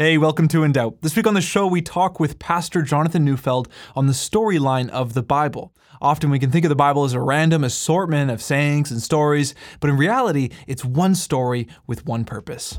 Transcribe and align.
Hey, 0.00 0.16
welcome 0.16 0.46
to 0.46 0.62
In 0.62 0.70
Doubt. 0.70 1.02
This 1.02 1.16
week 1.16 1.26
on 1.26 1.34
the 1.34 1.40
show, 1.40 1.66
we 1.66 1.82
talk 1.82 2.20
with 2.20 2.38
Pastor 2.38 2.82
Jonathan 2.82 3.24
Neufeld 3.24 3.66
on 3.96 4.06
the 4.06 4.12
storyline 4.12 4.88
of 4.90 5.14
the 5.14 5.24
Bible. 5.24 5.74
Often 6.00 6.30
we 6.30 6.38
can 6.38 6.52
think 6.52 6.64
of 6.64 6.68
the 6.68 6.76
Bible 6.76 7.02
as 7.02 7.14
a 7.14 7.20
random 7.20 7.64
assortment 7.64 8.30
of 8.30 8.40
sayings 8.40 8.92
and 8.92 9.02
stories, 9.02 9.56
but 9.80 9.90
in 9.90 9.96
reality, 9.96 10.50
it's 10.68 10.84
one 10.84 11.16
story 11.16 11.66
with 11.88 12.06
one 12.06 12.24
purpose. 12.24 12.78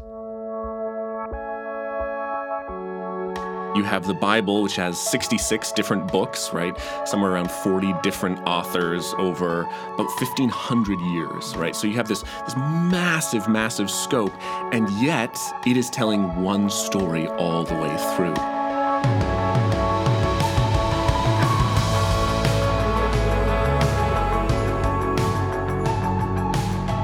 You 3.75 3.83
have 3.83 4.07
the 4.07 4.13
Bible, 4.13 4.63
which 4.63 4.75
has 4.77 4.99
66 4.99 5.71
different 5.73 6.11
books, 6.11 6.51
right? 6.54 6.75
Somewhere 7.05 7.31
around 7.31 7.51
40 7.51 7.93
different 8.01 8.39
authors 8.47 9.13
over 9.18 9.61
about 9.61 10.07
1,500 10.19 10.99
years, 10.99 11.55
right? 11.55 11.75
So 11.75 11.86
you 11.86 11.95
have 11.95 12.07
this, 12.07 12.23
this 12.45 12.55
massive, 12.55 13.47
massive 13.47 13.91
scope, 13.91 14.33
and 14.73 14.89
yet 15.01 15.37
it 15.68 15.77
is 15.77 15.89
telling 15.89 16.41
one 16.41 16.69
story 16.69 17.27
all 17.27 17.63
the 17.63 17.75
way 17.75 17.95
through. 18.15 18.33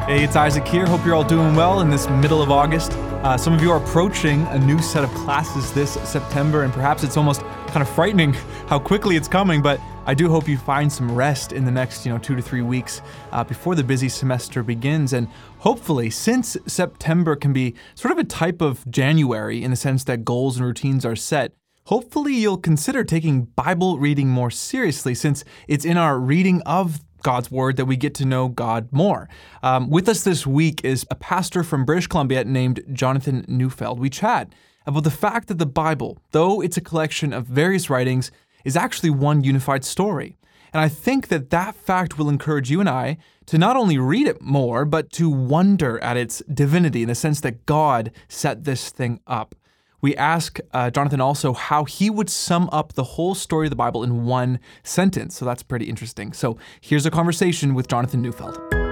Hey, 0.05 0.23
it's 0.23 0.35
Isaac 0.35 0.67
here. 0.67 0.85
Hope 0.85 1.03
you're 1.03 1.15
all 1.15 1.23
doing 1.23 1.55
well 1.55 1.81
in 1.81 1.89
this 1.89 2.07
middle 2.07 2.39
of 2.39 2.51
August. 2.51 2.91
Uh, 2.91 3.35
some 3.35 3.53
of 3.53 3.63
you 3.63 3.71
are 3.71 3.83
approaching 3.83 4.43
a 4.49 4.59
new 4.59 4.79
set 4.79 5.03
of 5.03 5.09
classes 5.15 5.73
this 5.73 5.93
September, 6.07 6.61
and 6.61 6.71
perhaps 6.71 7.03
it's 7.03 7.17
almost 7.17 7.41
kind 7.69 7.81
of 7.81 7.89
frightening 7.89 8.33
how 8.67 8.77
quickly 8.77 9.15
it's 9.15 9.27
coming. 9.27 9.63
But 9.63 9.81
I 10.05 10.13
do 10.13 10.29
hope 10.29 10.47
you 10.47 10.59
find 10.59 10.93
some 10.93 11.11
rest 11.11 11.53
in 11.53 11.65
the 11.65 11.71
next, 11.71 12.05
you 12.05 12.11
know, 12.11 12.19
two 12.19 12.35
to 12.35 12.41
three 12.43 12.61
weeks 12.61 13.01
uh, 13.31 13.43
before 13.43 13.73
the 13.73 13.83
busy 13.83 14.07
semester 14.07 14.61
begins. 14.61 15.11
And 15.11 15.27
hopefully, 15.57 16.11
since 16.11 16.55
September 16.67 17.35
can 17.35 17.51
be 17.51 17.73
sort 17.95 18.11
of 18.11 18.19
a 18.19 18.25
type 18.25 18.61
of 18.61 18.87
January 18.91 19.63
in 19.63 19.71
the 19.71 19.75
sense 19.75 20.03
that 20.03 20.23
goals 20.23 20.57
and 20.57 20.67
routines 20.67 21.03
are 21.03 21.15
set, 21.15 21.53
hopefully 21.85 22.35
you'll 22.35 22.57
consider 22.57 23.03
taking 23.03 23.45
Bible 23.45 23.97
reading 23.97 24.29
more 24.29 24.51
seriously 24.51 25.15
since 25.15 25.43
it's 25.67 25.83
in 25.83 25.97
our 25.97 26.19
reading 26.19 26.61
of 26.61 27.01
God's 27.25 27.49
Word 27.49 27.75
that 27.77 27.85
we 27.85 27.97
get 27.97 28.13
to 28.15 28.25
know 28.25 28.49
God 28.49 28.87
more. 28.91 29.27
Um, 29.63 29.89
with 29.89 30.07
us 30.07 30.23
this 30.23 30.45
week 30.45 30.85
is 30.85 31.07
a 31.09 31.15
pastor 31.15 31.63
from 31.63 31.83
British 31.83 32.05
Columbia 32.05 32.45
named 32.45 32.83
Jonathan 32.93 33.43
Neufeld. 33.47 33.99
We 33.99 34.11
chat 34.11 34.53
about 34.85 35.05
the 35.05 35.09
fact 35.09 35.47
that 35.47 35.57
the 35.57 35.65
Bible, 35.65 36.19
though 36.33 36.61
it's 36.61 36.77
a 36.77 36.81
collection 36.81 37.33
of 37.33 37.47
various 37.47 37.89
writings, 37.89 38.29
is 38.63 38.77
actually 38.77 39.09
one 39.09 39.43
unified 39.43 39.83
story. 39.83 40.37
And 40.71 40.79
I 40.79 40.87
think 40.87 41.29
that 41.29 41.49
that 41.49 41.73
fact 41.73 42.19
will 42.19 42.29
encourage 42.29 42.69
you 42.69 42.79
and 42.79 42.87
I 42.87 43.17
to 43.47 43.57
not 43.57 43.75
only 43.75 43.97
read 43.97 44.27
it 44.27 44.43
more, 44.43 44.85
but 44.85 45.11
to 45.13 45.27
wonder 45.27 45.97
at 46.03 46.17
its 46.17 46.43
divinity 46.53 47.01
in 47.01 47.07
the 47.07 47.15
sense 47.15 47.41
that 47.41 47.65
God 47.65 48.11
set 48.27 48.65
this 48.65 48.91
thing 48.91 49.19
up. 49.25 49.55
We 50.01 50.15
ask 50.15 50.59
uh, 50.73 50.89
Jonathan 50.91 51.21
also 51.21 51.53
how 51.53 51.85
he 51.85 52.09
would 52.09 52.29
sum 52.29 52.69
up 52.71 52.93
the 52.93 53.03
whole 53.03 53.35
story 53.35 53.67
of 53.67 53.71
the 53.71 53.75
Bible 53.75 54.03
in 54.03 54.25
one 54.25 54.59
sentence. 54.83 55.35
So 55.35 55.45
that's 55.45 55.63
pretty 55.63 55.85
interesting. 55.85 56.33
So 56.33 56.57
here's 56.81 57.05
a 57.05 57.11
conversation 57.11 57.73
with 57.73 57.87
Jonathan 57.87 58.21
Neufeld. 58.21 58.84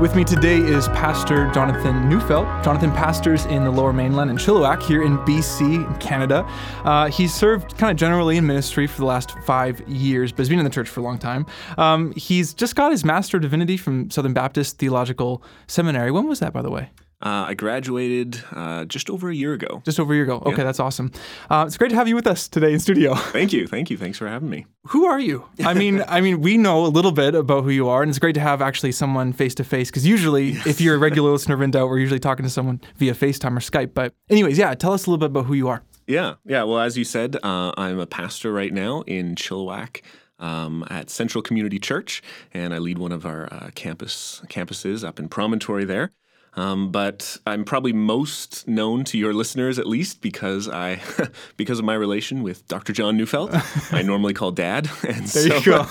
With 0.00 0.16
me 0.16 0.24
today 0.24 0.56
is 0.56 0.88
Pastor 0.88 1.50
Jonathan 1.52 2.08
Neufeld. 2.08 2.46
Jonathan 2.64 2.90
pastors 2.90 3.44
in 3.44 3.64
the 3.64 3.70
Lower 3.70 3.92
Mainland 3.92 4.30
in 4.30 4.38
Chilliwack 4.38 4.82
here 4.82 5.02
in 5.02 5.18
BC, 5.18 5.86
in 5.86 5.94
Canada. 5.98 6.48
Uh, 6.84 7.10
he's 7.10 7.34
served 7.34 7.76
kind 7.76 7.90
of 7.90 7.98
generally 7.98 8.38
in 8.38 8.46
ministry 8.46 8.86
for 8.86 8.96
the 8.96 9.04
last 9.04 9.38
five 9.40 9.86
years, 9.86 10.32
but 10.32 10.38
has 10.38 10.48
been 10.48 10.58
in 10.58 10.64
the 10.64 10.70
church 10.70 10.88
for 10.88 11.00
a 11.00 11.02
long 11.02 11.18
time. 11.18 11.44
Um, 11.76 12.12
he's 12.12 12.54
just 12.54 12.76
got 12.76 12.92
his 12.92 13.04
Master 13.04 13.36
of 13.36 13.42
Divinity 13.42 13.76
from 13.76 14.10
Southern 14.10 14.32
Baptist 14.32 14.78
Theological 14.78 15.42
Seminary. 15.66 16.10
When 16.10 16.26
was 16.26 16.40
that, 16.40 16.54
by 16.54 16.62
the 16.62 16.70
way? 16.70 16.88
Uh, 17.22 17.44
I 17.48 17.54
graduated 17.54 18.42
uh, 18.52 18.86
just 18.86 19.10
over 19.10 19.28
a 19.28 19.34
year 19.34 19.52
ago. 19.52 19.82
Just 19.84 20.00
over 20.00 20.12
a 20.12 20.16
year 20.16 20.24
ago. 20.24 20.42
Okay, 20.46 20.58
yeah. 20.58 20.64
that's 20.64 20.80
awesome. 20.80 21.12
Uh, 21.50 21.64
it's 21.66 21.76
great 21.76 21.90
to 21.90 21.96
have 21.96 22.08
you 22.08 22.14
with 22.14 22.26
us 22.26 22.48
today 22.48 22.72
in 22.72 22.80
studio. 22.80 23.14
Thank 23.30 23.52
you, 23.52 23.66
thank 23.66 23.90
you, 23.90 23.96
thanks 23.96 24.18
for 24.18 24.26
having 24.26 24.48
me. 24.48 24.66
Who 24.88 25.04
are 25.04 25.20
you? 25.20 25.44
I 25.64 25.74
mean, 25.74 26.02
I 26.08 26.20
mean, 26.20 26.40
we 26.40 26.56
know 26.56 26.84
a 26.84 26.88
little 26.88 27.12
bit 27.12 27.34
about 27.34 27.64
who 27.64 27.70
you 27.70 27.88
are, 27.88 28.02
and 28.02 28.08
it's 28.08 28.18
great 28.18 28.34
to 28.34 28.40
have 28.40 28.62
actually 28.62 28.92
someone 28.92 29.32
face 29.32 29.54
to 29.56 29.64
face. 29.64 29.90
Because 29.90 30.06
usually, 30.06 30.52
yes. 30.52 30.66
if 30.66 30.80
you're 30.80 30.94
a 30.94 30.98
regular 30.98 31.30
listener 31.30 31.54
of 31.54 31.62
In 31.62 31.70
Doubt, 31.70 31.88
we're 31.88 31.98
usually 31.98 32.18
talking 32.18 32.44
to 32.44 32.50
someone 32.50 32.80
via 32.96 33.12
FaceTime 33.12 33.56
or 33.56 33.60
Skype. 33.60 33.92
But 33.94 34.14
anyways, 34.30 34.56
yeah, 34.56 34.74
tell 34.74 34.92
us 34.92 35.06
a 35.06 35.10
little 35.10 35.18
bit 35.18 35.26
about 35.26 35.46
who 35.46 35.54
you 35.54 35.68
are. 35.68 35.82
Yeah, 36.06 36.34
yeah. 36.46 36.62
Well, 36.64 36.80
as 36.80 36.96
you 36.96 37.04
said, 37.04 37.36
uh, 37.42 37.72
I'm 37.76 37.98
a 38.00 38.06
pastor 38.06 38.52
right 38.52 38.72
now 38.72 39.02
in 39.02 39.34
Chilliwack. 39.34 40.02
Um, 40.38 40.86
at 40.88 41.10
Central 41.10 41.42
Community 41.42 41.78
Church, 41.78 42.22
and 42.54 42.72
I 42.72 42.78
lead 42.78 42.96
one 42.96 43.12
of 43.12 43.26
our 43.26 43.46
uh, 43.52 43.68
campus 43.74 44.40
campuses 44.46 45.06
up 45.06 45.18
in 45.20 45.28
Promontory 45.28 45.84
there. 45.84 46.12
Um, 46.54 46.90
but 46.90 47.36
I'm 47.46 47.64
probably 47.64 47.92
most 47.92 48.66
known 48.66 49.04
to 49.04 49.18
your 49.18 49.32
listeners, 49.32 49.78
at 49.78 49.86
least, 49.86 50.20
because 50.20 50.68
I, 50.68 51.00
because 51.56 51.78
of 51.78 51.84
my 51.84 51.94
relation 51.94 52.42
with 52.42 52.66
Dr. 52.68 52.92
John 52.92 53.16
Neufeld. 53.16 53.50
I 53.92 54.02
normally 54.02 54.34
call 54.34 54.50
Dad, 54.50 54.90
and 55.08 55.26
there 55.26 55.48
so, 55.48 55.56
you 55.56 55.64
go. 55.64 55.86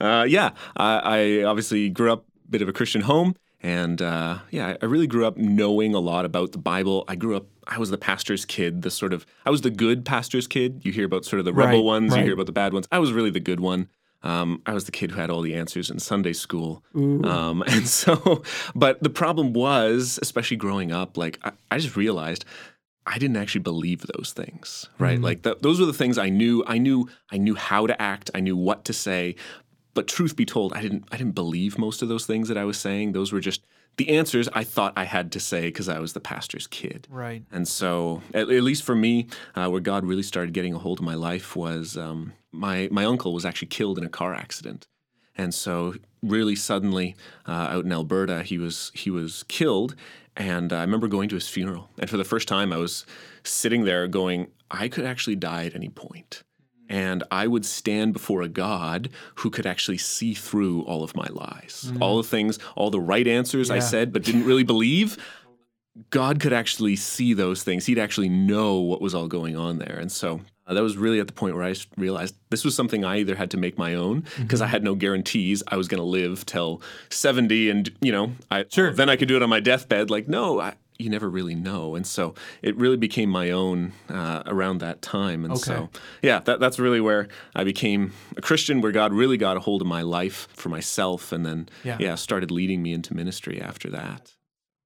uh, 0.00 0.24
yeah, 0.24 0.50
I, 0.76 0.98
I, 0.98 1.42
obviously 1.44 1.90
grew 1.90 2.12
up 2.12 2.24
a 2.46 2.50
bit 2.50 2.62
of 2.62 2.68
a 2.68 2.72
Christian 2.72 3.02
home, 3.02 3.36
and 3.62 4.00
uh, 4.00 4.38
yeah, 4.50 4.76
I 4.80 4.84
really 4.86 5.06
grew 5.06 5.26
up 5.26 5.36
knowing 5.36 5.94
a 5.94 6.00
lot 6.00 6.24
about 6.24 6.52
the 6.52 6.58
Bible. 6.58 7.04
I 7.06 7.16
grew 7.16 7.36
up. 7.36 7.46
I 7.66 7.78
was 7.78 7.90
the 7.90 7.98
pastor's 7.98 8.44
kid, 8.44 8.82
the 8.82 8.90
sort 8.90 9.12
of 9.12 9.26
I 9.44 9.50
was 9.50 9.60
the 9.60 9.70
good 9.70 10.04
pastor's 10.04 10.46
kid. 10.46 10.80
You 10.82 10.92
hear 10.92 11.04
about 11.04 11.24
sort 11.24 11.38
of 11.38 11.44
the 11.44 11.52
rebel 11.52 11.78
right, 11.78 11.84
ones, 11.84 12.12
right. 12.12 12.18
you 12.18 12.24
hear 12.24 12.34
about 12.34 12.46
the 12.46 12.52
bad 12.52 12.72
ones. 12.72 12.88
I 12.90 12.98
was 12.98 13.12
really 13.12 13.30
the 13.30 13.40
good 13.40 13.60
one. 13.60 13.88
Um, 14.22 14.60
I 14.66 14.74
was 14.74 14.84
the 14.84 14.92
kid 14.92 15.12
who 15.12 15.20
had 15.20 15.30
all 15.30 15.40
the 15.40 15.54
answers 15.54 15.90
in 15.90 15.98
Sunday 15.98 16.32
school. 16.32 16.84
Um, 17.24 17.62
and 17.66 17.88
so, 17.88 18.42
but 18.74 19.02
the 19.02 19.10
problem 19.10 19.52
was, 19.52 20.18
especially 20.20 20.58
growing 20.58 20.92
up, 20.92 21.16
like 21.16 21.38
I, 21.42 21.52
I 21.70 21.78
just 21.78 21.96
realized 21.96 22.44
I 23.06 23.18
didn't 23.18 23.38
actually 23.38 23.62
believe 23.62 24.06
those 24.14 24.32
things, 24.32 24.88
right? 24.98 25.18
Mm. 25.18 25.24
Like 25.24 25.42
those 25.42 25.80
were 25.80 25.86
the 25.86 25.92
things 25.92 26.18
I 26.18 26.28
knew. 26.28 26.62
I 26.66 26.78
knew. 26.78 27.08
I 27.30 27.38
knew 27.38 27.54
how 27.54 27.86
to 27.86 28.00
act. 28.00 28.30
I 28.34 28.40
knew 28.40 28.56
what 28.56 28.84
to 28.86 28.92
say. 28.92 29.36
But 29.94 30.06
truth 30.06 30.36
be 30.36 30.44
told, 30.44 30.72
I 30.74 30.82
didn't. 30.82 31.04
I 31.10 31.16
didn't 31.16 31.34
believe 31.34 31.78
most 31.78 32.02
of 32.02 32.08
those 32.08 32.26
things 32.26 32.48
that 32.48 32.58
I 32.58 32.64
was 32.64 32.78
saying. 32.78 33.12
Those 33.12 33.32
were 33.32 33.40
just 33.40 33.62
the 33.96 34.08
answers 34.10 34.48
I 34.52 34.64
thought 34.64 34.92
I 34.96 35.04
had 35.04 35.32
to 35.32 35.40
say 35.40 35.62
because 35.62 35.88
I 35.88 35.98
was 35.98 36.12
the 36.12 36.20
pastor's 36.20 36.66
kid. 36.66 37.06
Right. 37.10 37.42
And 37.50 37.66
so, 37.68 38.22
at, 38.32 38.48
at 38.48 38.62
least 38.62 38.82
for 38.82 38.94
me, 38.94 39.26
uh, 39.54 39.68
where 39.68 39.80
God 39.80 40.04
really 40.04 40.22
started 40.22 40.54
getting 40.54 40.74
a 40.74 40.78
hold 40.78 41.00
of 41.00 41.04
my 41.04 41.14
life 41.14 41.54
was 41.56 41.96
um, 41.96 42.32
my 42.52 42.88
my 42.90 43.04
uncle 43.04 43.34
was 43.34 43.44
actually 43.44 43.68
killed 43.68 43.98
in 43.98 44.04
a 44.04 44.08
car 44.08 44.34
accident, 44.34 44.86
and 45.36 45.54
so 45.54 45.94
really 46.22 46.56
suddenly 46.56 47.14
uh, 47.46 47.68
out 47.70 47.84
in 47.84 47.92
Alberta, 47.92 48.42
he 48.42 48.58
was 48.58 48.90
he 48.94 49.10
was 49.10 49.44
killed, 49.44 49.94
and 50.36 50.72
I 50.72 50.80
remember 50.80 51.08
going 51.08 51.28
to 51.30 51.34
his 51.34 51.48
funeral, 51.48 51.90
and 51.98 52.08
for 52.08 52.16
the 52.16 52.24
first 52.24 52.48
time, 52.48 52.72
I 52.72 52.78
was 52.78 53.04
sitting 53.44 53.84
there 53.84 54.06
going, 54.08 54.48
I 54.70 54.88
could 54.88 55.04
actually 55.04 55.36
die 55.36 55.66
at 55.66 55.74
any 55.74 55.88
point 55.88 56.42
and 56.90 57.22
I 57.30 57.46
would 57.46 57.64
stand 57.64 58.12
before 58.12 58.42
a 58.42 58.48
God 58.48 59.08
who 59.36 59.48
could 59.48 59.64
actually 59.64 59.96
see 59.98 60.34
through 60.34 60.82
all 60.82 61.02
of 61.02 61.16
my 61.16 61.28
lies. 61.30 61.90
Mm. 61.90 62.02
All 62.02 62.16
the 62.18 62.24
things, 62.24 62.58
all 62.74 62.90
the 62.90 63.00
right 63.00 63.26
answers 63.26 63.68
yeah. 63.68 63.76
I 63.76 63.78
said 63.78 64.12
but 64.12 64.24
didn't 64.24 64.44
really 64.44 64.64
believe. 64.64 65.16
God 66.10 66.40
could 66.40 66.52
actually 66.52 66.96
see 66.96 67.32
those 67.32 67.62
things. 67.62 67.86
He'd 67.86 67.98
actually 67.98 68.28
know 68.28 68.78
what 68.78 69.00
was 69.00 69.14
all 69.14 69.28
going 69.28 69.56
on 69.56 69.78
there. 69.78 69.98
And 70.00 70.10
so 70.10 70.40
uh, 70.66 70.74
that 70.74 70.82
was 70.82 70.96
really 70.96 71.20
at 71.20 71.26
the 71.26 71.32
point 71.32 71.54
where 71.54 71.64
I 71.64 71.74
realized 71.96 72.36
this 72.50 72.64
was 72.64 72.74
something 72.74 73.04
I 73.04 73.18
either 73.18 73.34
had 73.34 73.50
to 73.52 73.56
make 73.56 73.78
my 73.78 73.94
own 73.94 74.20
because 74.38 74.60
mm-hmm. 74.60 74.64
I 74.64 74.66
had 74.68 74.82
no 74.82 74.94
guarantees 74.94 75.62
I 75.68 75.76
was 75.76 75.88
going 75.88 76.00
to 76.00 76.04
live 76.04 76.46
till 76.46 76.82
70 77.10 77.70
and 77.70 77.90
you 78.00 78.12
know, 78.12 78.32
I 78.50 78.64
sure. 78.68 78.92
then 78.92 79.08
I 79.08 79.16
could 79.16 79.28
do 79.28 79.36
it 79.36 79.42
on 79.42 79.48
my 79.48 79.60
deathbed 79.60 80.10
like 80.10 80.28
no, 80.28 80.60
I, 80.60 80.74
you 81.00 81.10
never 81.10 81.28
really 81.28 81.54
know. 81.54 81.94
And 81.94 82.06
so 82.06 82.34
it 82.62 82.76
really 82.76 82.96
became 82.96 83.30
my 83.30 83.50
own 83.50 83.92
uh, 84.08 84.42
around 84.46 84.78
that 84.78 85.02
time. 85.02 85.44
And 85.44 85.54
okay. 85.54 85.62
so, 85.62 85.90
yeah, 86.22 86.40
that, 86.40 86.60
that's 86.60 86.78
really 86.78 87.00
where 87.00 87.28
I 87.54 87.64
became 87.64 88.12
a 88.36 88.42
Christian, 88.42 88.80
where 88.80 88.92
God 88.92 89.12
really 89.12 89.36
got 89.36 89.56
a 89.56 89.60
hold 89.60 89.82
of 89.82 89.88
my 89.88 90.02
life 90.02 90.48
for 90.52 90.68
myself, 90.68 91.32
and 91.32 91.44
then 91.44 91.68
yeah, 91.84 91.96
yeah 91.98 92.14
started 92.14 92.50
leading 92.50 92.82
me 92.82 92.92
into 92.92 93.14
ministry 93.14 93.60
after 93.60 93.90
that. 93.90 94.34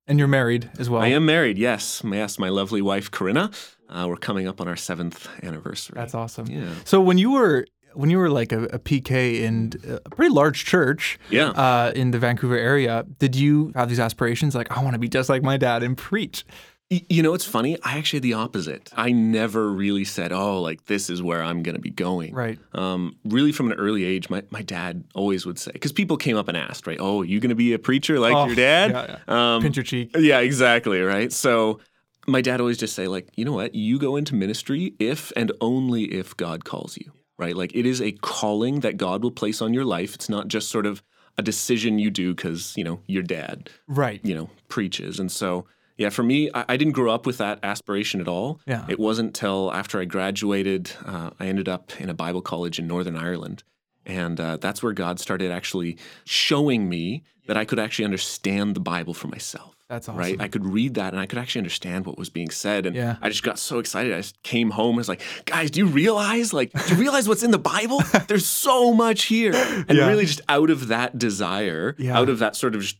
And 0.06 0.18
you're 0.18 0.28
married 0.28 0.70
as 0.78 0.90
well. 0.90 1.02
I 1.02 1.08
am 1.08 1.24
married. 1.24 1.56
Yes, 1.58 2.02
yes, 2.04 2.38
my 2.38 2.50
lovely 2.50 2.82
wife 2.82 3.10
Corinna. 3.10 3.50
Uh, 3.88 4.06
we're 4.08 4.16
coming 4.16 4.48
up 4.48 4.60
on 4.60 4.68
our 4.68 4.76
seventh 4.76 5.28
anniversary. 5.42 5.94
That's 5.96 6.14
awesome. 6.14 6.46
Yeah. 6.46 6.74
So 6.84 7.00
when 7.00 7.18
you 7.18 7.32
were 7.32 7.66
when 7.94 8.10
you 8.10 8.18
were 8.18 8.30
like 8.30 8.52
a, 8.52 8.64
a 8.64 8.78
PK 8.78 9.40
in 9.40 9.72
a 9.88 10.10
pretty 10.10 10.32
large 10.32 10.64
church 10.64 11.18
yeah. 11.30 11.48
uh, 11.50 11.92
in 11.94 12.10
the 12.10 12.18
Vancouver 12.18 12.56
area, 12.56 13.06
did 13.18 13.36
you 13.36 13.72
have 13.74 13.88
these 13.88 14.00
aspirations 14.00 14.54
like, 14.54 14.76
I 14.76 14.82
want 14.82 14.94
to 14.94 14.98
be 14.98 15.08
just 15.08 15.28
like 15.28 15.42
my 15.42 15.56
dad 15.56 15.82
and 15.82 15.96
preach? 15.96 16.44
You 16.90 17.22
know, 17.22 17.32
it's 17.32 17.46
funny. 17.46 17.78
I 17.82 17.96
actually 17.96 18.18
had 18.18 18.24
the 18.24 18.34
opposite. 18.34 18.90
I 18.94 19.10
never 19.10 19.70
really 19.70 20.04
said, 20.04 20.32
"Oh, 20.32 20.60
like 20.60 20.84
this 20.84 21.08
is 21.08 21.22
where 21.22 21.42
I'm 21.42 21.62
going 21.62 21.74
to 21.74 21.80
be 21.80 21.90
going." 21.90 22.34
Right. 22.34 22.58
Um, 22.74 23.16
really, 23.24 23.52
from 23.52 23.72
an 23.72 23.78
early 23.78 24.04
age, 24.04 24.28
my, 24.28 24.42
my 24.50 24.60
dad 24.60 25.02
always 25.14 25.46
would 25.46 25.58
say, 25.58 25.72
because 25.72 25.92
people 25.92 26.18
came 26.18 26.36
up 26.36 26.46
and 26.46 26.58
asked, 26.58 26.86
right? 26.86 26.98
Oh, 27.00 27.22
you 27.22 27.40
going 27.40 27.48
to 27.48 27.56
be 27.56 27.72
a 27.72 27.78
preacher 27.78 28.20
like 28.20 28.34
oh, 28.34 28.46
your 28.46 28.54
dad? 28.54 28.90
Yeah, 28.90 29.16
yeah. 29.26 29.54
Um, 29.54 29.62
Pinch 29.62 29.76
your 29.76 29.82
cheek. 29.82 30.10
Yeah, 30.16 30.40
exactly. 30.40 31.00
Right. 31.00 31.32
So 31.32 31.80
my 32.26 32.42
dad 32.42 32.60
always 32.60 32.76
just 32.76 32.94
say, 32.94 33.08
like, 33.08 33.30
you 33.34 33.46
know 33.46 33.52
what? 33.52 33.74
You 33.74 33.98
go 33.98 34.16
into 34.16 34.34
ministry 34.34 34.94
if 34.98 35.32
and 35.36 35.52
only 35.62 36.04
if 36.04 36.36
God 36.36 36.66
calls 36.66 36.98
you 36.98 37.12
right? 37.38 37.56
Like 37.56 37.74
it 37.74 37.86
is 37.86 38.00
a 38.00 38.12
calling 38.12 38.80
that 38.80 38.96
God 38.96 39.22
will 39.22 39.30
place 39.30 39.60
on 39.62 39.74
your 39.74 39.84
life. 39.84 40.14
It's 40.14 40.28
not 40.28 40.48
just 40.48 40.68
sort 40.70 40.86
of 40.86 41.02
a 41.36 41.42
decision 41.42 41.98
you 41.98 42.10
do 42.10 42.34
because 42.34 42.74
you 42.76 42.84
know 42.84 43.00
your 43.06 43.22
dad, 43.22 43.70
Right. 43.88 44.20
you 44.22 44.34
know, 44.34 44.50
preaches, 44.68 45.18
and 45.20 45.30
so. 45.30 45.66
Yeah, 45.96 46.08
for 46.10 46.24
me, 46.24 46.50
I, 46.52 46.64
I 46.70 46.76
didn't 46.76 46.94
grow 46.94 47.14
up 47.14 47.24
with 47.24 47.38
that 47.38 47.60
aspiration 47.62 48.20
at 48.20 48.26
all. 48.26 48.60
Yeah. 48.66 48.84
It 48.88 48.98
wasn't 48.98 49.32
till 49.32 49.72
after 49.72 50.00
I 50.00 50.04
graduated, 50.06 50.90
uh, 51.06 51.30
I 51.38 51.46
ended 51.46 51.68
up 51.68 51.92
in 52.00 52.10
a 52.10 52.14
Bible 52.14 52.42
college 52.42 52.80
in 52.80 52.88
Northern 52.88 53.14
Ireland. 53.16 53.62
And 54.04 54.40
uh, 54.40 54.56
that's 54.56 54.82
where 54.82 54.92
God 54.92 55.20
started 55.20 55.52
actually 55.52 55.96
showing 56.24 56.88
me 56.88 57.22
that 57.46 57.56
I 57.56 57.64
could 57.64 57.78
actually 57.78 58.06
understand 58.06 58.74
the 58.74 58.80
Bible 58.80 59.14
for 59.14 59.28
myself. 59.28 59.73
That's 59.88 60.08
awesome. 60.08 60.18
Right? 60.18 60.40
I 60.40 60.48
could 60.48 60.64
read 60.64 60.94
that 60.94 61.12
and 61.12 61.20
I 61.20 61.26
could 61.26 61.38
actually 61.38 61.60
understand 61.60 62.06
what 62.06 62.16
was 62.18 62.30
being 62.30 62.50
said. 62.50 62.86
And 62.86 62.96
Yeah. 62.96 63.16
I 63.20 63.28
just 63.28 63.42
got 63.42 63.58
so 63.58 63.78
excited. 63.78 64.12
I 64.14 64.18
just 64.18 64.42
came 64.42 64.70
home 64.70 64.90
and 64.90 64.96
was 64.96 65.08
like, 65.08 65.20
guys, 65.44 65.70
do 65.70 65.80
you 65.80 65.86
realize? 65.86 66.52
Like, 66.54 66.72
do 66.72 66.94
you 66.94 67.00
realize 67.00 67.28
what's 67.28 67.42
in 67.42 67.50
the 67.50 67.58
Bible? 67.58 68.02
There's 68.28 68.46
so 68.46 68.94
much 68.94 69.24
here. 69.24 69.52
And 69.54 69.98
Yeah. 69.98 70.06
really, 70.08 70.24
just 70.24 70.40
out 70.48 70.70
of 70.70 70.88
that 70.88 71.18
desire, 71.18 71.94
Yeah. 71.98 72.18
out 72.18 72.28
of 72.30 72.38
that 72.38 72.56
sort 72.56 72.74
of 72.74 72.92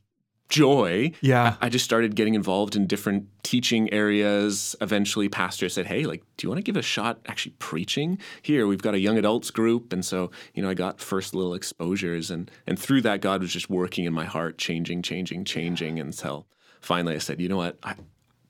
joy, 0.50 1.10
Yeah. 1.22 1.56
I 1.62 1.70
just 1.70 1.86
started 1.86 2.14
getting 2.14 2.34
involved 2.34 2.76
in 2.76 2.86
different 2.86 3.26
teaching 3.42 3.90
areas. 3.92 4.76
Eventually, 4.80 5.28
pastor 5.28 5.70
said, 5.70 5.86
"Hey, 5.86 6.04
like, 6.04 6.22
do 6.36 6.44
you 6.44 6.50
want 6.50 6.58
to 6.58 6.62
give 6.62 6.76
a 6.76 6.82
shot 6.82 7.18
actually 7.26 7.54
preaching? 7.58 8.18
Here, 8.42 8.66
we've 8.66 8.82
got 8.82 8.94
a 8.94 8.98
young 8.98 9.16
adults 9.16 9.50
group." 9.50 9.92
And 9.92 10.04
so, 10.04 10.30
you 10.54 10.62
know, 10.62 10.68
I 10.68 10.74
got 10.74 11.00
first 11.00 11.34
little 11.34 11.54
exposures, 11.54 12.30
and 12.30 12.50
and 12.66 12.78
through 12.78 13.00
that, 13.02 13.22
God 13.22 13.40
was 13.40 13.52
just 13.52 13.70
working 13.70 14.04
in 14.04 14.12
my 14.12 14.26
heart, 14.26 14.58
changing, 14.58 15.00
changing, 15.02 15.44
changing, 15.44 15.98
until 15.98 16.46
finally 16.84 17.14
I 17.14 17.18
said, 17.18 17.40
"You 17.40 17.48
know 17.48 17.56
what? 17.56 17.78
I, 17.82 17.94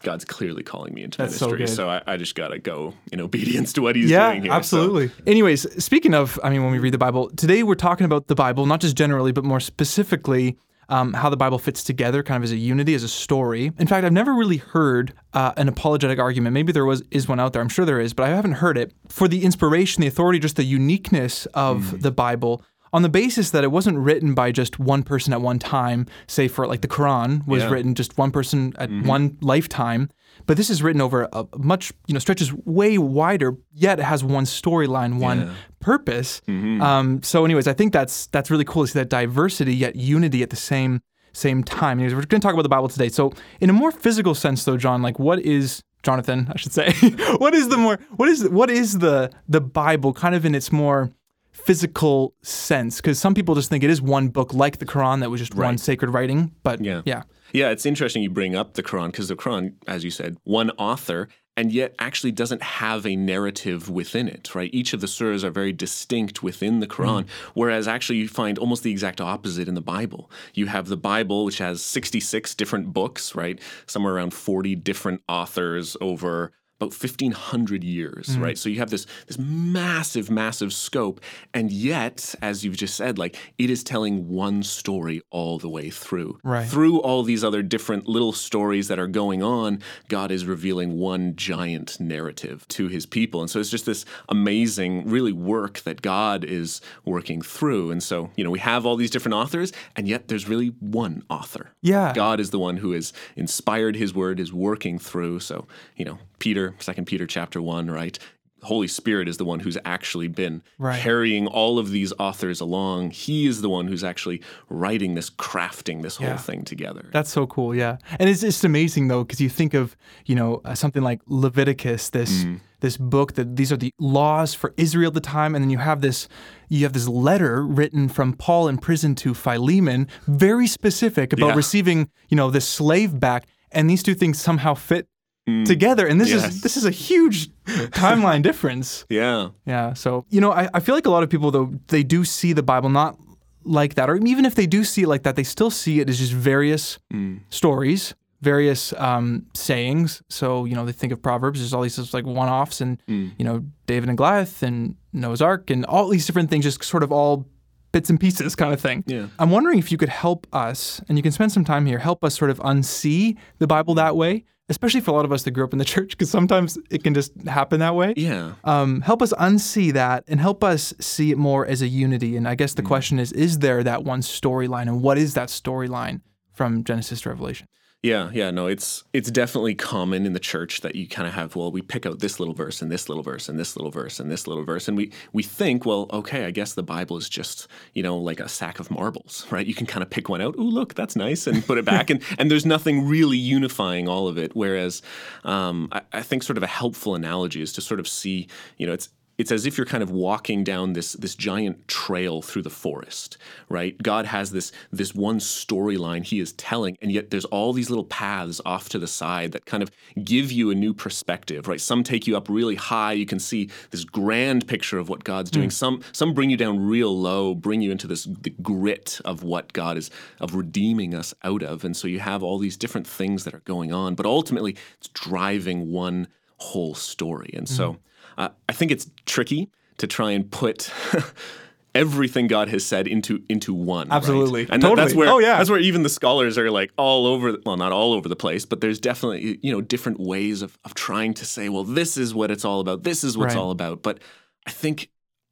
God's 0.00 0.24
clearly 0.24 0.62
calling 0.62 0.92
me 0.92 1.02
into 1.02 1.16
That's 1.18 1.36
so 1.36 1.48
ministry, 1.48 1.84
good. 1.84 2.02
I, 2.06 2.12
I 2.12 2.16
just 2.18 2.34
gotta 2.34 2.58
go 2.58 2.92
in 3.10 3.20
obedience 3.20 3.72
to 3.74 3.82
what 3.82 3.96
He's 3.96 4.10
yeah, 4.10 4.30
doing 4.30 4.42
here." 4.42 4.50
So- 4.50 4.56
absolutely. 4.56 5.10
Anyways, 5.26 5.82
speaking 5.82 6.14
of, 6.14 6.38
I 6.42 6.50
mean, 6.50 6.62
when 6.62 6.72
we 6.72 6.78
read 6.78 6.92
the 6.92 6.98
Bible, 6.98 7.30
today 7.30 7.62
we're 7.62 7.74
talking 7.74 8.04
about 8.04 8.26
the 8.26 8.34
Bible, 8.34 8.66
not 8.66 8.80
just 8.80 8.96
generally, 8.96 9.32
but 9.32 9.44
more 9.44 9.60
specifically 9.60 10.58
um, 10.88 11.12
how 11.14 11.30
the 11.30 11.36
Bible 11.36 11.58
fits 11.58 11.82
together, 11.82 12.22
kind 12.22 12.36
of 12.36 12.44
as 12.44 12.52
a 12.52 12.56
unity, 12.56 12.94
as 12.94 13.02
a 13.02 13.08
story. 13.08 13.72
In 13.78 13.86
fact, 13.86 14.04
I've 14.04 14.12
never 14.12 14.34
really 14.34 14.58
heard 14.58 15.14
uh, 15.32 15.52
an 15.56 15.68
apologetic 15.68 16.18
argument. 16.18 16.52
Maybe 16.54 16.72
there 16.72 16.84
was 16.84 17.02
is 17.10 17.28
one 17.28 17.40
out 17.40 17.52
there. 17.52 17.62
I'm 17.62 17.68
sure 17.68 17.84
there 17.84 18.00
is, 18.00 18.12
but 18.12 18.24
I 18.24 18.28
haven't 18.34 18.52
heard 18.52 18.76
it 18.76 18.92
for 19.08 19.28
the 19.28 19.44
inspiration, 19.44 20.02
the 20.02 20.06
authority, 20.06 20.38
just 20.38 20.56
the 20.56 20.64
uniqueness 20.64 21.46
of 21.54 22.02
the 22.02 22.10
Bible. 22.10 22.62
On 22.94 23.02
the 23.02 23.08
basis 23.08 23.50
that 23.50 23.64
it 23.64 23.72
wasn't 23.72 23.98
written 23.98 24.34
by 24.34 24.52
just 24.52 24.78
one 24.78 25.02
person 25.02 25.32
at 25.32 25.40
one 25.42 25.58
time, 25.58 26.06
say 26.28 26.46
for 26.48 26.66
like 26.66 26.80
the 26.80 26.88
Quran 26.88 27.46
was 27.46 27.62
Yeah. 27.62 27.70
written 27.70 27.94
just 27.94 28.16
one 28.16 28.30
person 28.30 28.72
at 28.78 28.88
one 28.90 29.36
lifetime, 29.42 30.08
but 30.46 30.56
this 30.56 30.70
is 30.70 30.82
written 30.82 31.00
over 31.02 31.28
a 31.32 31.44
much, 31.58 31.92
you 32.06 32.14
know, 32.14 32.20
stretches 32.20 32.52
way 32.64 32.96
wider, 32.96 33.56
yet 33.72 33.98
it 33.98 34.04
has 34.04 34.22
one 34.22 34.44
storyline, 34.44 35.18
one 35.18 35.54
purpose. 35.80 36.40
Um, 36.48 37.22
so, 37.22 37.44
anyways, 37.44 37.66
I 37.66 37.72
think 37.72 37.92
that's 37.92 38.26
that's 38.28 38.50
really 38.50 38.64
cool 38.64 38.84
to 38.84 38.92
see 38.92 38.98
that 39.00 39.08
diversity 39.10 39.74
yet 39.74 39.96
unity 39.96 40.42
at 40.42 40.50
the 40.50 40.56
same 40.56 41.02
same 41.32 41.64
time. 41.64 41.98
Anyways, 41.98 42.14
we're 42.14 42.22
going 42.26 42.40
to 42.40 42.46
talk 42.46 42.54
about 42.54 42.62
the 42.62 42.68
Bible 42.68 42.88
today. 42.88 43.08
So, 43.08 43.32
in 43.60 43.68
a 43.70 43.72
more 43.72 43.90
physical 43.90 44.34
sense, 44.34 44.64
though, 44.64 44.76
John, 44.76 45.02
like 45.02 45.18
what 45.18 45.40
is 45.40 45.82
Jonathan? 46.04 46.46
I 46.52 46.56
should 46.58 46.72
say, 46.72 46.92
what 47.38 47.54
is 47.54 47.68
the 47.68 47.76
more 47.76 47.98
what 48.16 48.28
is 48.28 48.48
what 48.48 48.70
is 48.70 48.98
the 49.00 49.30
the 49.48 49.60
Bible 49.60 50.12
kind 50.12 50.34
of 50.36 50.44
in 50.44 50.54
its 50.54 50.70
more 50.70 51.10
physical 51.54 52.34
sense? 52.42 52.96
Because 52.96 53.18
some 53.18 53.34
people 53.34 53.54
just 53.54 53.70
think 53.70 53.82
it 53.82 53.90
is 53.90 54.02
one 54.02 54.28
book, 54.28 54.52
like 54.52 54.78
the 54.78 54.86
Quran, 54.86 55.20
that 55.20 55.30
was 55.30 55.40
just 55.40 55.54
one 55.54 55.78
sacred 55.78 56.10
writing. 56.10 56.52
But 56.62 56.84
Yeah. 56.84 57.02
yeah, 57.04 57.22
Yeah, 57.52 57.70
it's 57.70 57.86
interesting 57.86 58.22
you 58.22 58.30
bring 58.30 58.56
up 58.56 58.74
the 58.74 58.82
Quran 58.82 59.06
because 59.06 59.28
the 59.28 59.36
Quran, 59.36 59.74
as 59.86 60.04
you 60.04 60.10
said, 60.10 60.36
one 60.42 60.70
author, 60.72 61.28
and 61.56 61.72
yet 61.72 61.94
actually 61.98 62.32
doesn't 62.32 62.62
have 62.62 63.06
a 63.06 63.14
narrative 63.14 63.88
within 63.88 64.26
it, 64.28 64.54
right? 64.54 64.70
Each 64.72 64.92
of 64.92 65.00
the 65.00 65.06
surahs 65.06 65.44
are 65.44 65.50
very 65.50 65.72
distinct 65.72 66.42
within 66.42 66.80
the 66.80 66.86
Quran, 66.86 67.24
mm. 67.24 67.28
whereas 67.54 67.86
actually 67.86 68.18
you 68.18 68.28
find 68.28 68.58
almost 68.58 68.82
the 68.82 68.90
exact 68.90 69.20
opposite 69.20 69.68
in 69.68 69.74
the 69.74 69.80
Bible. 69.80 70.30
You 70.52 70.66
have 70.66 70.88
the 70.88 70.96
Bible, 70.96 71.44
which 71.44 71.58
has 71.58 71.84
66 71.84 72.54
different 72.56 72.92
books, 72.92 73.34
right? 73.34 73.60
Somewhere 73.86 74.14
around 74.14 74.34
40 74.34 74.74
different 74.74 75.22
authors 75.28 75.96
over 76.00 76.52
about 76.84 76.92
1500 76.92 77.82
years 77.82 78.36
mm. 78.36 78.42
right 78.42 78.58
so 78.58 78.68
you 78.68 78.78
have 78.78 78.90
this 78.90 79.06
this 79.26 79.38
massive 79.38 80.30
massive 80.30 80.72
scope 80.72 81.20
and 81.52 81.70
yet 81.72 82.34
as 82.42 82.64
you've 82.64 82.76
just 82.76 82.94
said 82.96 83.18
like 83.18 83.36
it 83.58 83.70
is 83.70 83.82
telling 83.82 84.28
one 84.28 84.62
story 84.62 85.22
all 85.30 85.58
the 85.58 85.68
way 85.68 85.90
through 85.90 86.38
Right. 86.42 86.66
through 86.68 86.98
all 87.00 87.22
these 87.22 87.42
other 87.42 87.62
different 87.62 88.06
little 88.08 88.32
stories 88.32 88.88
that 88.88 88.98
are 88.98 89.06
going 89.06 89.42
on 89.42 89.80
god 90.08 90.30
is 90.30 90.44
revealing 90.44 90.98
one 90.98 91.34
giant 91.36 91.98
narrative 92.00 92.66
to 92.68 92.88
his 92.88 93.06
people 93.06 93.40
and 93.40 93.50
so 93.50 93.58
it's 93.60 93.70
just 93.70 93.86
this 93.86 94.04
amazing 94.28 95.08
really 95.08 95.32
work 95.32 95.80
that 95.80 96.02
god 96.02 96.44
is 96.44 96.80
working 97.04 97.40
through 97.40 97.90
and 97.90 98.02
so 98.02 98.30
you 98.36 98.44
know 98.44 98.50
we 98.50 98.58
have 98.58 98.84
all 98.84 98.96
these 98.96 99.10
different 99.10 99.34
authors 99.34 99.72
and 99.96 100.06
yet 100.06 100.28
there's 100.28 100.48
really 100.48 100.68
one 100.80 101.22
author 101.30 101.70
Yeah. 101.82 102.12
God 102.14 102.40
is 102.40 102.50
the 102.50 102.58
one 102.58 102.76
who 102.78 102.92
has 102.92 103.12
inspired 103.36 103.96
his 103.96 104.14
word, 104.14 104.38
is 104.40 104.52
working 104.52 104.98
through. 104.98 105.40
So, 105.40 105.66
you 105.96 106.04
know, 106.04 106.18
Peter, 106.38 106.73
Second 106.78 107.06
Peter 107.06 107.26
chapter 107.26 107.60
one, 107.62 107.90
right? 107.90 108.18
Holy 108.62 108.88
Spirit 108.88 109.28
is 109.28 109.36
the 109.36 109.44
one 109.44 109.60
who's 109.60 109.76
actually 109.84 110.26
been 110.26 110.62
Right. 110.78 110.98
carrying 110.98 111.46
all 111.46 111.78
of 111.78 111.90
these 111.90 112.14
authors 112.18 112.62
along. 112.62 113.10
He 113.10 113.46
is 113.46 113.60
the 113.60 113.68
one 113.68 113.88
who's 113.88 114.02
actually 114.02 114.40
writing 114.70 115.14
this, 115.14 115.28
crafting 115.28 116.00
this 116.00 116.16
whole 116.16 116.28
Yeah. 116.28 116.38
thing 116.38 116.64
together. 116.64 117.10
That's 117.12 117.28
so 117.30 117.46
cool, 117.46 117.74
yeah. 117.74 117.98
And 118.18 118.30
it's 118.30 118.40
just 118.40 118.64
amazing 118.64 119.08
though, 119.08 119.22
because 119.22 119.38
you 119.38 119.50
think 119.50 119.74
of 119.74 119.94
you 120.24 120.34
know 120.34 120.62
uh, 120.64 120.74
something 120.74 121.02
like 121.02 121.20
Leviticus, 121.26 122.08
this 122.10 122.46
this 122.80 122.96
book 122.96 123.34
that 123.34 123.56
these 123.56 123.70
are 123.72 123.76
the 123.78 123.90
laws 123.98 124.52
for 124.54 124.72
Israel 124.78 125.08
at 125.08 125.14
the 125.14 125.20
time, 125.20 125.54
and 125.54 125.62
then 125.62 125.70
you 125.70 125.78
have 125.78 126.00
this 126.00 126.26
you 126.70 126.84
have 126.84 126.94
this 126.94 127.06
letter 127.08 127.66
written 127.66 128.08
from 128.08 128.32
Paul 128.32 128.68
in 128.68 128.78
prison 128.78 129.14
to 129.16 129.34
Philemon, 129.34 130.08
very 130.26 130.66
specific 130.66 131.34
about 131.34 131.48
Yeah. 131.48 131.54
receiving 131.56 132.08
you 132.30 132.36
know 132.38 132.50
this 132.50 132.66
slave 132.66 133.20
back, 133.20 133.44
and 133.72 133.90
these 133.90 134.02
two 134.02 134.14
things 134.14 134.38
somehow 134.40 134.72
fit 134.72 135.06
Mm. 135.48 135.66
together, 135.66 136.06
and 136.06 136.18
this 136.18 136.30
Yes. 136.30 136.54
is 136.54 136.60
this 136.62 136.76
is 136.78 136.86
a 136.86 136.90
huge 136.90 137.50
timeline 137.90 138.42
difference. 138.48 139.04
yeah. 139.10 139.50
Yeah. 139.66 139.92
So, 139.92 140.24
you 140.30 140.40
know, 140.40 140.52
I, 140.52 140.70
I 140.72 140.80
feel 140.80 140.94
like 140.94 141.04
a 141.04 141.10
lot 141.10 141.22
of 141.22 141.28
people, 141.28 141.50
though, 141.50 141.74
they 141.88 142.02
do 142.02 142.24
see 142.24 142.54
the 142.54 142.62
Bible 142.62 142.88
not 142.88 143.18
like 143.62 143.94
that, 143.96 144.08
or 144.08 144.16
even 144.16 144.46
if 144.46 144.54
they 144.54 144.66
do 144.66 144.84
see 144.84 145.02
it 145.02 145.08
like 145.08 145.22
that, 145.24 145.36
they 145.36 145.42
still 145.44 145.70
see 145.70 146.00
it 146.00 146.08
as 146.08 146.18
just 146.18 146.32
various 146.32 146.98
mm. 147.12 147.40
stories, 147.50 148.14
various 148.40 148.94
um, 148.96 149.44
sayings. 149.54 150.22
So, 150.30 150.64
you 150.64 150.74
know, 150.74 150.86
they 150.86 150.92
think 150.92 151.12
of 151.12 151.20
Proverbs, 151.20 151.60
there's 151.60 151.74
all 151.74 151.82
these 151.82 151.96
just 151.96 152.14
like 152.14 152.24
one 152.24 152.48
offs, 152.48 152.80
and, 152.80 152.98
mm. 153.06 153.32
you 153.38 153.44
know, 153.44 153.64
David 153.86 154.08
and 154.08 154.16
Goliath 154.16 154.62
and 154.62 154.96
Noah's 155.12 155.42
Ark 155.42 155.68
and 155.70 155.84
all 155.84 156.08
these 156.08 156.26
different 156.26 156.48
things, 156.48 156.64
just 156.64 156.82
sort 156.84 157.02
of 157.02 157.12
all 157.12 157.46
bits 157.92 158.08
and 158.10 158.18
pieces 158.18 158.56
kind 158.62 158.72
of 158.72 158.80
thing. 158.80 159.04
Yeah. 159.06 159.26
I'm 159.38 159.50
wondering 159.50 159.78
if 159.78 159.92
you 159.92 159.98
could 159.98 160.08
help 160.08 160.46
us, 160.54 161.02
and 161.08 161.18
you 161.18 161.22
can 161.22 161.32
spend 161.32 161.52
some 161.52 161.64
time 161.64 161.84
here, 161.86 161.98
help 161.98 162.24
us 162.24 162.34
sort 162.34 162.50
of 162.50 162.58
unsee 162.60 163.36
the 163.58 163.66
Bible 163.66 163.94
that 163.94 164.16
way. 164.16 164.44
Especially 164.70 165.00
for 165.00 165.10
a 165.10 165.14
lot 165.14 165.24
of 165.26 165.32
us 165.32 165.42
that 165.42 165.50
grew 165.50 165.64
up 165.64 165.72
in 165.72 165.78
the 165.78 165.84
church, 165.94 166.10
because 166.10 166.30
sometimes 166.30 166.78
it 166.90 167.02
can 167.04 167.12
just 167.14 167.32
happen 167.46 167.80
that 167.80 167.94
way 167.94 168.14
Yeah. 168.16 168.52
um, 168.64 169.02
help 169.02 169.20
us 169.22 169.32
unsee 169.34 169.92
that 169.92 170.24
and 170.26 170.40
help 170.40 170.64
us 170.64 170.94
see 171.00 171.30
it 171.30 171.38
more 171.38 171.66
as 171.66 171.82
a 171.82 171.88
unity. 171.88 172.36
And 172.36 172.48
I 172.48 172.54
guess 172.54 172.74
the 172.74 172.82
question 172.82 173.18
is 173.18 173.30
is 173.32 173.58
there 173.58 173.82
that 173.82 174.04
one 174.04 174.20
storyline? 174.22 174.82
And 174.88 175.02
what 175.02 175.18
is 175.18 175.34
that 175.34 175.48
storyline 175.48 176.20
from 176.52 176.82
Genesis 176.84 177.20
to 177.22 177.28
Revelation? 177.30 177.66
Yeah, 178.04 178.28
yeah, 178.34 178.50
no, 178.50 178.66
it's 178.66 179.02
it's 179.14 179.30
definitely 179.30 179.74
common 179.74 180.26
in 180.26 180.34
the 180.34 180.38
church 180.38 180.82
that 180.82 180.94
you 180.94 181.08
kind 181.08 181.26
of 181.26 181.32
have. 181.32 181.56
Well, 181.56 181.72
we 181.72 181.80
pick 181.80 182.04
out 182.04 182.18
this 182.18 182.38
little 182.38 182.52
verse 182.52 182.82
and 182.82 182.92
this 182.92 183.08
little 183.08 183.22
verse 183.24 183.48
and 183.48 183.58
this 183.58 183.78
little 183.78 183.90
verse 183.90 184.20
and 184.20 184.30
this 184.30 184.46
little 184.46 184.62
verse, 184.62 184.88
and 184.88 184.94
we 184.94 185.10
we 185.32 185.42
think, 185.42 185.86
well, 185.86 186.10
okay, 186.12 186.44
I 186.44 186.50
guess 186.50 186.74
the 186.74 186.82
Bible 186.82 187.16
is 187.16 187.30
just 187.30 187.66
you 187.94 188.02
know 188.02 188.18
like 188.18 188.40
a 188.40 188.48
sack 188.50 188.78
of 188.78 188.90
marbles, 188.90 189.46
right? 189.50 189.66
You 189.66 189.72
can 189.72 189.86
kind 189.86 190.02
of 190.02 190.10
pick 190.10 190.28
one 190.28 190.42
out. 190.42 190.54
Oh, 190.58 190.64
look, 190.64 190.92
that's 190.92 191.16
nice, 191.16 191.46
and 191.46 191.66
put 191.66 191.78
it 191.78 191.86
back, 191.86 192.10
and 192.10 192.22
and 192.36 192.50
there's 192.50 192.66
nothing 192.66 193.08
really 193.08 193.38
unifying 193.38 194.06
all 194.06 194.28
of 194.28 194.36
it. 194.36 194.54
Whereas, 194.54 195.00
um, 195.44 195.88
I, 195.90 196.02
I 196.12 196.20
think 196.20 196.42
sort 196.42 196.58
of 196.58 196.62
a 196.62 196.66
helpful 196.66 197.14
analogy 197.14 197.62
is 197.62 197.72
to 197.72 197.80
sort 197.80 198.00
of 198.00 198.06
see, 198.06 198.48
you 198.76 198.86
know, 198.86 198.92
it's 198.92 199.08
it's 199.36 199.50
as 199.50 199.66
if 199.66 199.76
you're 199.76 199.86
kind 199.86 200.02
of 200.02 200.10
walking 200.10 200.62
down 200.62 200.92
this 200.92 201.14
this 201.14 201.34
giant 201.34 201.88
trail 201.88 202.40
through 202.42 202.62
the 202.62 202.70
forest, 202.70 203.36
right? 203.68 204.00
God 204.02 204.26
has 204.26 204.52
this 204.52 204.72
this 204.92 205.14
one 205.14 205.38
storyline 205.38 206.24
he 206.24 206.40
is 206.40 206.52
telling, 206.52 206.96
and 207.02 207.10
yet 207.10 207.30
there's 207.30 207.44
all 207.46 207.72
these 207.72 207.90
little 207.90 208.04
paths 208.04 208.60
off 208.64 208.88
to 208.90 208.98
the 208.98 209.06
side 209.06 209.52
that 209.52 209.66
kind 209.66 209.82
of 209.82 209.90
give 210.22 210.52
you 210.52 210.70
a 210.70 210.74
new 210.74 210.94
perspective, 210.94 211.66
right? 211.66 211.80
Some 211.80 212.04
take 212.04 212.26
you 212.26 212.36
up 212.36 212.48
really 212.48 212.76
high, 212.76 213.12
you 213.12 213.26
can 213.26 213.38
see 213.38 213.70
this 213.90 214.04
grand 214.04 214.68
picture 214.68 214.98
of 214.98 215.08
what 215.08 215.24
God's 215.24 215.50
doing. 215.50 215.68
Hmm. 215.68 215.70
Some 215.70 216.02
some 216.12 216.34
bring 216.34 216.50
you 216.50 216.56
down 216.56 216.86
real 216.86 217.18
low, 217.18 217.54
bring 217.54 217.80
you 217.80 217.90
into 217.90 218.06
this 218.06 218.24
the 218.24 218.50
grit 218.50 219.20
of 219.24 219.42
what 219.42 219.72
God 219.72 219.96
is 219.96 220.10
of 220.40 220.54
redeeming 220.54 221.14
us 221.14 221.34
out 221.42 221.62
of, 221.62 221.84
and 221.84 221.96
so 221.96 222.06
you 222.06 222.20
have 222.20 222.42
all 222.42 222.58
these 222.58 222.76
different 222.76 223.06
things 223.06 223.44
that 223.44 223.54
are 223.54 223.62
going 223.64 223.92
on, 223.92 224.14
but 224.14 224.26
ultimately 224.26 224.76
it's 224.98 225.08
driving 225.08 225.90
one 225.90 226.28
whole 226.58 226.94
story, 226.94 227.50
and 227.54 227.68
so. 227.68 227.92
Hmm. 227.92 227.98
Uh, 228.38 228.48
I 228.68 228.72
think 228.72 228.90
it's 228.90 229.10
tricky 229.26 229.70
to 229.98 230.06
try 230.06 230.32
and 230.32 230.50
put 230.50 230.90
everything 231.94 232.46
God 232.48 232.68
has 232.68 232.84
said 232.84 233.06
into 233.06 233.42
into 233.48 233.72
one. 233.72 234.08
right? 234.08 234.16
Absolutely. 234.16 234.62
and 234.68 234.82
that- 234.82 234.96
that's 234.96 235.12
Totally. 235.12 235.16
where 235.16 235.28
Oh, 235.28 235.38
yeah. 235.38 235.58
that's 235.58 235.70
where 235.70 235.78
even 235.78 236.02
the 236.02 236.08
scholars 236.08 236.58
are 236.58 236.70
like 236.70 236.90
all 236.96 237.26
over. 237.26 237.56
Well, 237.64 237.76
not 237.76 237.92
all 237.92 238.12
over 238.12 238.28
the 238.28 238.36
place, 238.36 238.64
but 238.64 238.80
there's 238.80 238.98
definitely 238.98 239.58
you 239.62 239.72
know 239.72 239.80
different 239.80 240.18
ways 240.20 240.62
of 240.62 240.76
of 240.84 240.94
trying 240.94 241.34
to 241.34 241.44
say, 241.44 241.68
well, 241.68 241.84
this 241.84 242.16
is 242.16 242.34
what 242.34 242.50
it's 242.50 242.64
all 242.64 242.80
about. 242.80 243.04
This 243.04 243.22
is 243.24 243.38
what 243.38 243.48
Right. 243.48 243.56
all 243.56 243.70
about. 243.70 244.02
But 244.02 244.18
I 244.66 244.70
think. 244.70 245.10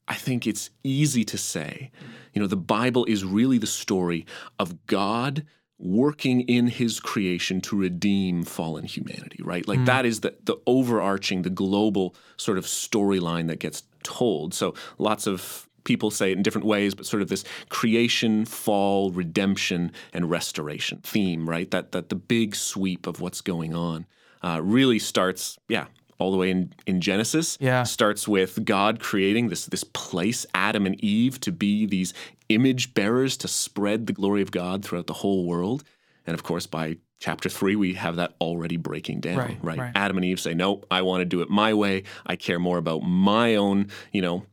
I 0.08 0.14
think 0.14 0.48
it's 0.48 0.68
easy 0.82 1.22
to 1.24 1.38
say, 1.38 1.92
you 2.34 2.42
know, 2.42 2.48
the 2.48 2.56
Bible 2.56 3.04
is 3.04 3.24
really 3.24 3.56
the 3.56 3.68
story 3.68 4.26
of 4.58 4.84
God 4.86 5.46
working 5.82 6.42
in 6.42 6.68
his 6.68 7.00
creation 7.00 7.60
to 7.60 7.76
redeem 7.76 8.44
fallen 8.44 8.84
humanity, 8.84 9.42
right? 9.42 9.66
Like 9.66 9.84
that 9.84 10.06
is 10.06 10.20
the 10.20 10.34
the 10.44 10.56
overarching, 10.66 11.42
the 11.42 11.50
global 11.50 12.14
sort 12.36 12.56
of 12.56 12.64
storyline 12.64 13.48
that 13.48 13.58
gets 13.58 13.82
told. 14.04 14.54
So 14.54 14.74
lots 14.98 15.26
of 15.26 15.68
people 15.84 16.12
say 16.12 16.30
it 16.30 16.36
in 16.36 16.42
different 16.42 16.66
ways, 16.66 16.94
but 16.94 17.04
sort 17.04 17.20
of 17.20 17.28
this 17.28 17.44
creation, 17.68 18.44
fall, 18.44 19.10
redemption, 19.10 19.90
and 20.12 20.30
restoration 20.30 21.00
theme, 21.02 21.50
right? 21.50 21.70
That 21.72 21.90
that 21.92 22.08
the 22.08 22.14
big 22.14 22.54
sweep 22.54 23.08
of 23.08 23.20
what's 23.20 23.40
going 23.40 23.74
on 23.74 24.06
uh, 24.42 24.60
really 24.62 25.00
starts, 25.00 25.58
yeah, 25.68 25.86
all 26.23 26.31
the 26.31 26.37
way 26.37 26.50
in, 26.50 26.73
in 26.87 27.00
Genesis. 27.00 27.59
Yeah. 27.61 27.83
Starts 27.83 28.29
with 28.29 28.64
God 28.64 29.00
creating 29.00 29.49
this 29.49 29.67
this 29.67 29.85
place, 29.85 30.47
Adam 30.55 30.87
and 30.87 31.02
Eve, 31.05 31.41
to 31.41 31.52
be 31.52 31.85
these 31.85 32.14
image 32.49 32.95
bearers 32.95 33.37
to 33.38 33.49
spread 33.49 34.07
the 34.07 34.12
glory 34.12 34.43
of 34.43 34.50
God 34.50 34.85
throughout 34.85 35.09
the 35.09 35.14
whole 35.14 35.45
world. 35.47 35.83
And 36.26 36.35
of 36.35 36.45
course, 36.45 36.67
by 36.67 36.99
chapter 37.19 37.49
three, 37.49 37.75
we 37.75 37.95
have 37.95 38.17
that 38.17 38.35
already 38.41 38.76
breaking 38.76 39.21
down. 39.21 39.38
Right, 39.38 39.59
right. 39.62 39.93
Adam 39.95 40.17
and 40.17 40.25
Eve 40.25 40.38
say, 40.38 40.55
"No, 40.55 40.83
I 40.91 41.02
want 41.02 41.23
to 41.23 41.25
do 41.25 41.41
it 41.43 41.50
my 41.50 41.75
way. 41.75 42.05
I 42.25 42.37
care 42.37 42.61
more 42.61 42.79
about 42.79 43.00
my 43.02 43.57
own, 43.57 43.88
you 44.12 44.23
know, 44.23 44.47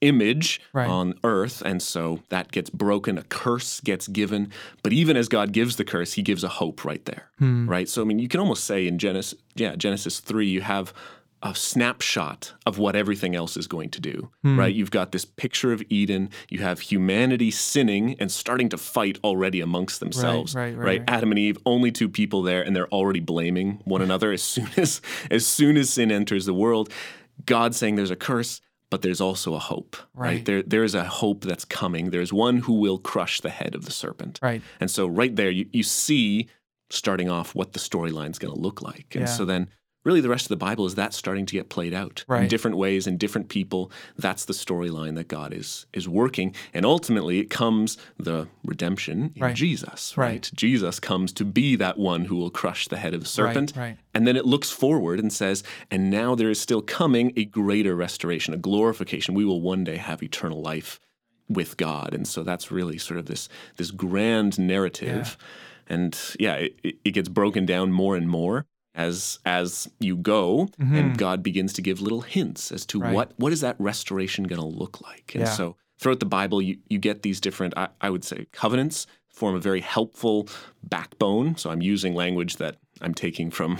image 0.00 0.60
Right. 0.72 0.88
on 0.88 1.14
earth 1.24 1.60
and 1.64 1.82
so 1.82 2.20
that 2.28 2.52
gets 2.52 2.70
broken 2.70 3.18
a 3.18 3.22
curse 3.24 3.80
gets 3.80 4.06
given 4.06 4.52
but 4.82 4.92
even 4.92 5.16
as 5.16 5.28
god 5.28 5.52
gives 5.52 5.76
the 5.76 5.84
curse 5.84 6.12
he 6.12 6.22
gives 6.22 6.44
a 6.44 6.48
hope 6.48 6.84
right 6.84 7.04
there 7.04 7.30
Hmm. 7.38 7.68
right 7.68 7.88
so 7.88 8.02
i 8.02 8.04
mean 8.04 8.18
you 8.20 8.28
can 8.28 8.38
almost 8.40 8.64
say 8.64 8.86
in 8.86 8.98
genesis 8.98 9.38
yeah 9.56 9.74
genesis 9.76 10.20
3 10.20 10.46
you 10.48 10.60
have 10.60 10.92
a 11.42 11.54
snapshot 11.54 12.52
of 12.66 12.78
what 12.78 12.96
everything 12.96 13.34
else 13.36 13.56
is 13.56 13.66
going 13.66 13.88
to 13.90 14.00
do 14.00 14.30
Hmm. 14.42 14.58
right 14.58 14.74
you've 14.74 14.90
got 14.90 15.12
this 15.12 15.24
picture 15.24 15.72
of 15.72 15.82
eden 15.88 16.30
you 16.50 16.58
have 16.60 16.80
humanity 16.80 17.50
sinning 17.50 18.14
and 18.20 18.30
starting 18.30 18.68
to 18.70 18.76
fight 18.76 19.18
already 19.24 19.60
amongst 19.60 20.00
themselves 20.00 20.54
right, 20.54 20.76
right, 20.76 20.84
right. 20.86 21.02
adam 21.08 21.30
and 21.32 21.38
eve 21.38 21.58
only 21.64 21.90
two 21.92 22.08
people 22.08 22.42
there 22.42 22.62
and 22.62 22.74
they're 22.76 22.88
already 22.88 23.20
blaming 23.20 23.80
one 23.84 24.02
another 24.02 24.32
as 24.32 24.42
soon 24.54 24.68
as 24.76 25.00
as 25.30 25.46
soon 25.46 25.76
as 25.76 25.90
sin 25.90 26.10
enters 26.12 26.44
the 26.46 26.54
world 26.54 26.92
god 27.46 27.74
saying 27.74 27.94
there's 27.94 28.10
a 28.10 28.16
curse 28.16 28.60
but 28.90 29.02
there's 29.02 29.20
also 29.20 29.54
a 29.54 29.58
hope 29.58 29.96
right, 30.14 30.28
Right. 30.28 30.44
there 30.44 30.62
there 30.62 30.84
is 30.84 30.94
a 30.94 31.04
hope 31.04 31.44
that's 31.44 31.64
coming 31.64 32.10
there's 32.10 32.32
one 32.32 32.58
who 32.58 32.74
will 32.74 32.98
crush 32.98 33.40
the 33.40 33.50
head 33.50 33.74
of 33.74 33.84
the 33.84 33.90
serpent 33.92 34.38
Right. 34.42 34.62
and 34.80 34.90
so 34.90 35.06
right 35.06 35.34
there 35.34 35.50
you, 35.50 35.66
you 35.72 35.82
see 35.82 36.48
starting 36.90 37.28
off 37.28 37.54
what 37.54 37.72
the 37.74 37.78
storyline's 37.78 38.38
going 38.38 38.54
to 38.54 38.60
look 38.60 38.80
like 38.82 39.14
and 39.14 39.22
Yeah. 39.28 39.34
so 39.38 39.44
then 39.44 39.68
really 40.04 40.20
the 40.20 40.28
rest 40.28 40.44
of 40.46 40.48
the 40.50 40.56
bible 40.56 40.86
is 40.86 40.94
that 40.94 41.12
starting 41.12 41.44
to 41.44 41.52
get 41.54 41.68
played 41.68 41.92
out 41.92 42.24
in 42.42 42.48
different 42.48 42.76
ways 42.76 43.06
in 43.06 43.16
different 43.18 43.48
people 43.48 43.90
that's 44.16 44.44
the 44.44 44.52
storyline 44.52 45.14
that 45.16 45.28
god 45.28 45.52
is 45.52 45.86
is 45.92 46.08
working 46.08 46.54
and 46.72 46.86
ultimately 46.86 47.38
it 47.40 47.50
comes 47.50 47.98
the 48.18 48.46
redemption 48.64 49.32
in 49.34 49.42
Right. 49.42 49.56
jesus 49.56 50.16
Right. 50.16 50.26
right 50.26 50.50
jesus 50.54 51.00
comes 51.00 51.32
to 51.34 51.44
be 51.44 51.76
that 51.76 51.98
one 51.98 52.26
who 52.26 52.36
will 52.36 52.50
crush 52.50 52.88
the 52.88 52.96
head 52.96 53.12
of 53.14 53.20
the 53.20 53.26
serpent 53.26 53.72
right. 53.76 53.96
and 54.14 54.26
then 54.26 54.36
it 54.36 54.46
looks 54.46 54.70
forward 54.70 55.18
and 55.20 55.32
says, 55.32 55.62
and 55.90 56.10
now 56.10 56.34
there 56.34 56.50
is 56.50 56.60
still 56.60 56.80
coming 56.82 57.32
a 57.36 57.44
greater 57.44 57.94
restoration, 57.94 58.54
a 58.54 58.56
glorification. 58.56 59.34
We 59.34 59.44
will 59.44 59.60
one 59.60 59.84
day 59.84 59.96
have 59.96 60.22
eternal 60.22 60.60
life 60.60 60.98
with 61.48 61.76
God. 61.76 62.12
And 62.14 62.26
so 62.26 62.42
that's 62.42 62.70
really 62.70 62.98
sort 62.98 63.18
of 63.18 63.26
this 63.26 63.48
this 63.76 63.90
grand 63.90 64.58
narrative. 64.58 65.36
And 65.88 66.18
yeah, 66.38 66.54
it- 66.82 66.98
it 67.04 67.10
gets 67.12 67.28
broken 67.28 67.64
down 67.66 67.92
more 67.92 68.16
and 68.16 68.28
more 68.28 68.66
as 68.94 69.38
as 69.44 69.88
you 70.00 70.16
go, 70.16 70.68
and 70.78 71.16
God 71.16 71.42
begins 71.42 71.72
to 71.74 71.82
give 71.82 72.00
little 72.00 72.22
hints 72.22 72.72
as 72.72 72.84
to 72.86 72.98
Mm-hmm. 72.98 73.06
Right. 73.06 73.14
what 73.14 73.32
what 73.36 73.52
is 73.52 73.60
that 73.60 73.76
restoration 73.78 74.44
going 74.44 74.60
to 74.60 74.66
look 74.66 75.00
like. 75.00 75.32
And 75.34 75.44
Yeah. 75.44 75.52
so 75.52 75.76
throughout 75.98 76.20
the 76.20 76.26
Bible, 76.26 76.62
you, 76.62 76.78
you 76.88 76.98
get 76.98 77.22
these 77.22 77.40
different, 77.40 77.74
I, 77.76 77.88
I 78.00 78.10
would 78.10 78.24
say, 78.24 78.46
covenants 78.52 79.06
form 79.38 79.54
a 79.54 79.60
very 79.60 79.80
helpful 79.80 80.48
backbone. 80.82 81.56
So 81.56 81.70
I'm 81.70 81.82
using 81.82 82.14
language 82.14 82.56
that 82.56 82.76
I'm 83.00 83.14
taking 83.14 83.50
from 83.52 83.76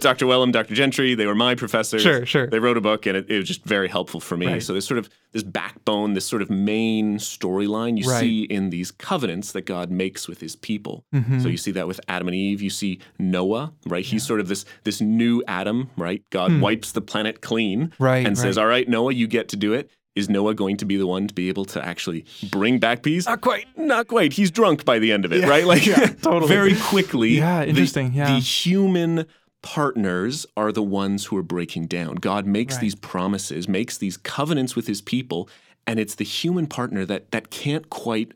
Dr. 0.00 0.24
Wellum, 0.26 0.50
Dr. 0.50 0.74
Gentry. 0.74 1.14
They 1.14 1.26
were 1.26 1.34
my 1.34 1.54
professors. 1.54 2.02
Sure, 2.02 2.24
sure. 2.24 2.46
They 2.46 2.58
wrote 2.58 2.78
a 2.78 2.80
book, 2.80 3.04
and 3.06 3.14
it, 3.16 3.30
it 3.30 3.36
was 3.38 3.46
just 3.46 3.64
very 3.64 3.88
helpful 3.88 4.18
for 4.20 4.36
me. 4.36 4.46
Right. 4.46 4.62
So 4.62 4.72
there's 4.72 4.86
sort 4.86 4.96
of 4.98 5.10
this 5.32 5.42
backbone, 5.42 6.14
this 6.14 6.24
sort 6.24 6.40
of 6.40 6.48
main 6.48 7.18
storyline 7.18 7.98
you 8.02 8.08
Right. 8.10 8.20
see 8.20 8.42
in 8.44 8.70
these 8.70 8.90
covenants 8.90 9.52
that 9.52 9.62
God 9.66 9.90
makes 9.90 10.26
with 10.26 10.40
His 10.40 10.56
people. 10.56 11.04
Mm-hmm. 11.14 11.40
So 11.40 11.48
you 11.48 11.58
see 11.58 11.72
that 11.72 11.86
with 11.86 12.00
Adam 12.08 12.28
and 12.28 12.34
Eve. 12.34 12.62
You 12.62 12.70
see 12.70 13.00
Noah, 13.18 13.74
right? 13.86 14.04
He's 14.04 14.26
sort 14.26 14.40
of 14.40 14.48
this 14.48 14.64
this 14.84 15.00
new 15.02 15.42
Adam, 15.46 15.90
right? 15.98 16.22
God 16.30 16.58
wipes 16.60 16.92
the 16.92 17.02
planet 17.02 17.42
clean. 17.42 17.92
Right, 17.98 18.26
and 18.26 18.38
says, 18.38 18.56
"All 18.56 18.66
right, 18.66 18.88
Noah, 18.88 19.12
you 19.12 19.26
get 19.26 19.48
to 19.50 19.56
do 19.56 19.74
it." 19.74 19.90
Is 20.16 20.28
Noah 20.30 20.54
going 20.54 20.76
to 20.78 20.84
be 20.86 20.96
the 20.96 21.06
one 21.06 21.28
to 21.28 21.34
be 21.34 21.48
able 21.48 21.66
to 21.66 21.84
actually 21.84 22.24
bring 22.50 22.78
back 22.78 23.02
peace? 23.02 23.26
Not 23.26 23.42
quite. 23.42 23.66
Not 23.76 24.08
quite. 24.08 24.32
He's 24.32 24.50
drunk 24.50 24.84
by 24.84 24.98
the 24.98 25.12
end 25.12 25.24
of 25.26 25.32
it, 25.32 25.44
right? 25.46 25.64
Like 25.66 25.86
yeah, 25.86 26.06
totally. 26.22 26.48
very 26.48 26.74
quickly. 26.74 27.30
Yeah, 27.36 27.62
the- 27.62 27.68
interesting, 27.68 28.12
yeah. 28.14 28.32
The 28.34 28.40
human 28.40 29.26
partners 29.62 30.46
are 30.56 30.72
the 30.72 30.82
ones 30.82 31.26
who 31.26 31.36
are 31.36 31.42
breaking 31.42 31.86
down. 31.86 32.14
God 32.16 32.46
makes 32.46 32.74
Right. 32.76 32.80
these 32.82 32.94
promises, 32.94 33.68
makes 33.68 33.98
these 33.98 34.16
covenants 34.16 34.74
with 34.74 34.86
his 34.86 35.02
people, 35.02 35.48
and 35.86 36.00
it's 36.00 36.14
the 36.14 36.24
human 36.24 36.66
partner 36.66 37.04
that 37.04 37.30
that 37.32 37.50
can't 37.50 37.90
quite 37.90 38.32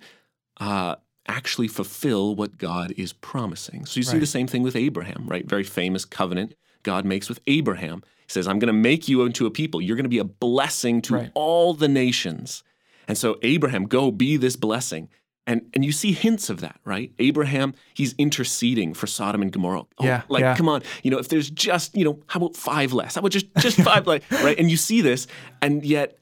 uh, 0.61 0.97
actually 1.29 1.69
fulfill 1.69 2.35
what 2.35 2.59
God 2.59 2.93
is 2.99 3.13
promising. 3.15 3.87
So 3.87 3.99
you 3.99 4.03
see 4.03 4.13
Right. 4.15 4.21
the 4.21 4.27
same 4.27 4.47
thing 4.47 4.63
with 4.63 4.77
Abraham, 4.77 5.27
right? 5.29 5.47
Very 5.49 5.65
famous 5.65 6.05
covenant 6.05 6.55
God 6.83 7.05
makes 7.05 7.29
with 7.29 7.41
Abraham. 7.47 8.03
Says, 8.31 8.47
I'm 8.47 8.59
going 8.59 8.69
to 8.69 8.73
make 8.73 9.09
you 9.09 9.23
into 9.23 9.47
a 9.47 9.51
people. 9.51 9.81
You're 9.81 9.97
going 9.97 10.05
to 10.05 10.09
be 10.09 10.19
a 10.19 10.25
blessing 10.25 11.03
to 11.03 11.15
Right. 11.15 11.31
all 11.35 11.75
the 11.75 11.89
nations. 11.89 12.63
And 13.09 13.19
so, 13.19 13.39
Abraham, 13.43 13.85
go 13.87 14.11
be 14.11 14.37
this 14.37 14.55
blessing. 14.57 15.09
And, 15.47 15.63
and 15.75 15.85
you 15.85 15.91
see 15.91 16.13
hints 16.13 16.49
of 16.49 16.61
that, 16.61 16.79
right? 16.85 17.13
Abraham, 17.19 17.75
he's 17.95 18.15
interceding 18.19 18.95
for 18.95 19.09
Sodom 19.09 19.43
and 19.43 19.51
Gomorrah. 19.51 19.83
Oh, 19.99 20.05
Yeah, 20.05 20.23
like, 20.29 20.43
yeah. 20.43 20.57
come 20.57 20.69
on, 20.69 20.83
you 21.03 21.11
know, 21.11 21.19
if 21.19 21.29
there's 21.29 21.51
just, 21.51 21.97
you 21.97 22.05
know, 22.05 22.21
how 22.29 22.39
about 22.39 22.55
five 22.57 22.93
less? 22.93 23.17
How 23.17 23.19
about 23.21 23.33
just 23.33 23.47
just 23.59 23.79
five 23.83 24.07
less, 24.07 24.23
right? 24.31 24.57
And 24.57 24.71
you 24.71 24.77
see 24.77 25.01
this, 25.01 25.27
and 25.61 25.85
yet 25.85 26.19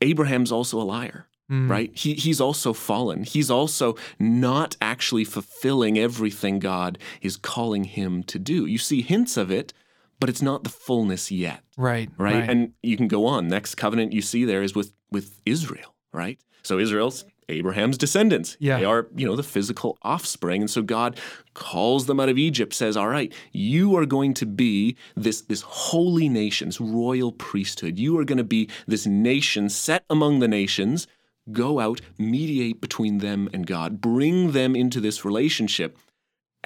Abraham's 0.00 0.50
also 0.52 0.80
a 0.80 0.84
liar, 0.84 1.26
Mm. 1.48 1.70
right? 1.70 1.92
He, 1.96 2.14
he's 2.14 2.40
also 2.40 2.72
fallen. 2.72 3.22
He's 3.22 3.52
also 3.52 3.94
not 4.18 4.76
actually 4.80 5.22
fulfilling 5.22 5.96
everything 5.96 6.58
God 6.58 6.98
is 7.22 7.36
calling 7.36 7.84
him 7.84 8.24
to 8.24 8.40
do. 8.40 8.66
You 8.66 8.78
see 8.78 9.00
hints 9.00 9.36
of 9.36 9.48
it, 9.52 9.72
but 10.20 10.28
it's 10.28 10.42
not 10.42 10.64
the 10.64 10.70
fullness 10.70 11.30
yet, 11.30 11.62
Right. 11.76 12.08
right? 12.18 12.48
And 12.48 12.72
you 12.82 12.96
can 12.96 13.08
go 13.08 13.26
on. 13.26 13.48
Next 13.48 13.74
covenant 13.76 14.12
you 14.12 14.22
see 14.22 14.44
there 14.44 14.62
is 14.62 14.74
with 14.74 14.92
with 15.10 15.40
Israel, 15.46 15.94
right? 16.12 16.38
So 16.62 16.78
Israel's 16.78 17.24
Abraham's 17.48 17.96
descendants. 17.96 18.56
Yeah. 18.58 18.78
They 18.78 18.84
are, 18.84 19.06
you 19.14 19.24
know, 19.24 19.36
the 19.36 19.42
physical 19.44 19.96
offspring. 20.02 20.62
And 20.62 20.70
so 20.70 20.82
God 20.82 21.16
calls 21.54 22.06
them 22.06 22.18
out 22.18 22.28
of 22.28 22.36
Egypt, 22.38 22.74
says, 22.74 22.96
All 22.96 23.06
right, 23.08 23.32
you 23.52 23.96
are 23.96 24.04
going 24.04 24.34
to 24.34 24.46
be 24.46 24.96
this, 25.14 25.42
this 25.42 25.60
holy 25.60 26.28
nation, 26.28 26.68
this 26.68 26.80
royal 26.80 27.30
priesthood. 27.30 28.00
You 28.00 28.18
are 28.18 28.24
going 28.24 28.38
to 28.38 28.44
be 28.44 28.68
this 28.88 29.06
nation 29.06 29.68
set 29.68 30.04
among 30.10 30.40
the 30.40 30.48
nations. 30.48 31.06
Go 31.52 31.78
out, 31.78 32.00
mediate 32.18 32.80
between 32.80 33.18
them 33.18 33.48
and 33.52 33.64
God, 33.64 34.00
bring 34.00 34.50
them 34.50 34.74
into 34.74 35.00
this 35.00 35.24
relationship. 35.24 35.96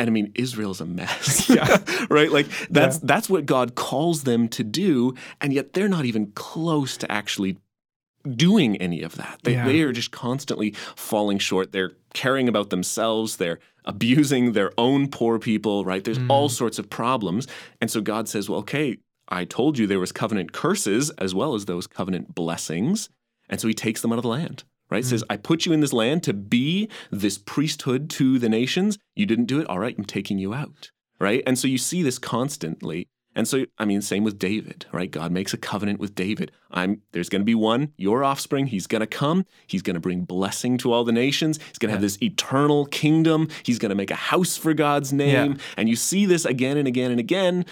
And 0.01 0.09
I 0.09 0.13
mean, 0.13 0.33
Israel's 0.35 0.81
a 0.81 0.87
mess. 0.87 1.49
Yeah. 1.51 1.79
right? 2.11 2.31
Like 2.31 2.47
that's 2.71 2.99
that's 2.99 3.29
what 3.29 3.45
God 3.45 3.75
calls 3.75 4.23
them 4.23 4.49
to 4.49 4.65
do, 4.65 5.15
and 5.41 5.53
yet 5.53 5.73
they're 5.73 5.89
not 5.89 6.05
even 6.05 6.33
close 6.33 6.97
to 6.99 7.11
actually 7.11 7.59
doing 8.37 8.77
any 8.77 9.03
of 9.03 9.17
that. 9.17 9.41
They, 9.43 9.55
Yeah. 9.55 9.67
they 9.67 9.81
are 9.81 9.93
just 9.93 10.11
constantly 10.11 10.73
falling 10.95 11.39
short. 11.39 11.73
They're 11.73 11.93
caring 12.15 12.49
about 12.49 12.71
themselves. 12.71 13.37
They're 13.37 13.59
abusing 13.85 14.53
their 14.53 14.73
own 14.79 15.09
poor 15.09 15.39
people, 15.39 15.85
right? 15.85 16.05
There's 16.05 16.19
all 16.29 16.49
mm-hmm. 16.49 16.55
sorts 16.55 16.79
of 16.79 16.91
problems. 16.91 17.47
And 17.81 17.91
so 17.91 18.01
God 18.01 18.29
says, 18.29 18.49
well, 18.49 18.61
okay, 18.61 18.99
I 19.29 19.45
told 19.45 19.79
you 19.79 19.87
there 19.87 20.01
was 20.01 20.13
covenant 20.13 20.53
curses 20.53 21.11
as 21.11 21.35
well 21.35 21.55
as 21.55 21.65
those 21.65 21.87
covenant 21.87 22.35
blessings. 22.35 23.09
And 23.49 23.61
so 23.61 23.69
he 23.69 23.75
takes 23.75 24.03
them 24.03 24.13
out 24.13 24.19
of 24.19 24.23
the 24.23 24.29
land. 24.29 24.65
Right? 24.91 25.05
Says, 25.05 25.23
mm-hmm. 25.23 25.33
I 25.33 25.37
put 25.37 25.67
you 25.67 25.73
in 25.73 25.81
this 25.81 25.93
land 25.93 26.23
to 26.25 26.33
be 26.33 26.89
this 27.11 27.39
priesthood 27.39 28.11
to 28.11 28.39
the 28.39 28.49
nations. 28.49 28.99
You 29.15 29.25
didn't 29.25 29.47
do 29.47 29.61
it. 29.61 29.69
All 29.69 29.79
right, 29.79 29.97
I'm 29.97 30.05
taking 30.05 30.39
you 30.39 30.53
out. 30.53 30.91
Right? 31.19 31.43
And 31.47 31.59
so 31.59 31.69
you 31.69 31.79
see 31.79 32.03
this 32.03 32.19
constantly. 32.19 33.09
And 33.37 33.47
so, 33.47 33.65
I 33.79 33.85
mean, 33.85 34.03
same 34.03 34.25
with 34.25 34.41
David, 34.41 34.87
right? 34.91 35.09
God 35.11 35.31
makes 35.31 35.55
a 35.55 35.57
covenant 35.57 36.01
with 36.01 36.17
David. 36.17 36.51
I'm 36.73 37.03
there's 37.13 37.29
going 37.29 37.43
to 37.43 37.47
be 37.47 37.55
one, 37.55 37.93
your 37.97 38.25
offspring. 38.25 38.67
He's 38.67 38.89
going 38.89 39.01
to 39.01 39.07
come. 39.07 39.47
He's 39.69 39.83
going 39.83 39.95
to 39.95 40.01
bring 40.01 40.23
blessing 40.25 40.79
to 40.79 40.93
all 40.93 41.05
the 41.05 41.13
nations. 41.13 41.59
He's 41.69 41.79
going 41.79 41.91
to 41.91 41.93
have 41.93 42.03
this 42.03 42.21
eternal 42.21 42.87
kingdom. 42.87 43.49
He's 43.63 43.79
going 43.79 43.91
to 43.91 43.95
make 43.97 44.11
a 44.11 44.17
house 44.17 44.57
for 44.57 44.75
God's 44.75 45.13
name. 45.13 45.59
And 45.77 45.89
you 45.89 45.95
see 45.95 46.27
this 46.27 46.45
again 46.45 46.77
and 46.77 46.89
again 46.89 47.13
and 47.13 47.21
again. 47.21 47.67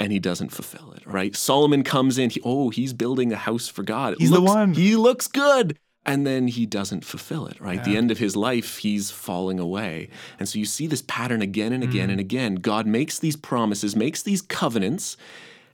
And 0.00 0.12
he 0.12 0.18
doesn't 0.18 0.48
fulfill 0.48 0.92
it, 0.92 1.06
right? 1.06 1.36
Solomon 1.36 1.84
comes 1.84 2.18
in. 2.18 2.30
He, 2.30 2.40
oh, 2.44 2.70
he's 2.70 2.92
building 2.92 3.32
a 3.32 3.36
house 3.36 3.68
for 3.68 3.84
God. 3.84 4.14
It 4.14 4.20
He's 4.20 4.30
the 4.30 4.40
one. 4.40 4.74
He 4.74 4.96
looks 4.96 5.28
good. 5.28 5.78
And 6.10 6.26
then 6.26 6.48
he 6.48 6.66
doesn't 6.66 7.04
fulfill 7.04 7.46
it, 7.46 7.60
right? 7.60 7.82
The 7.84 7.96
end 7.96 8.10
of 8.10 8.18
his 8.18 8.34
life, 8.36 8.78
he's 8.78 9.10
falling 9.10 9.60
away. 9.60 10.08
And 10.38 10.48
so 10.48 10.58
you 10.58 10.64
see 10.64 10.86
this 10.86 11.02
pattern 11.02 11.40
again 11.40 11.72
and 11.72 11.82
again 11.84 12.08
Mm. 12.08 12.12
and 12.12 12.20
again. 12.20 12.54
God 12.56 12.86
makes 12.86 13.18
these 13.18 13.36
promises, 13.36 13.94
makes 13.94 14.22
these 14.22 14.42
covenants, 14.42 15.16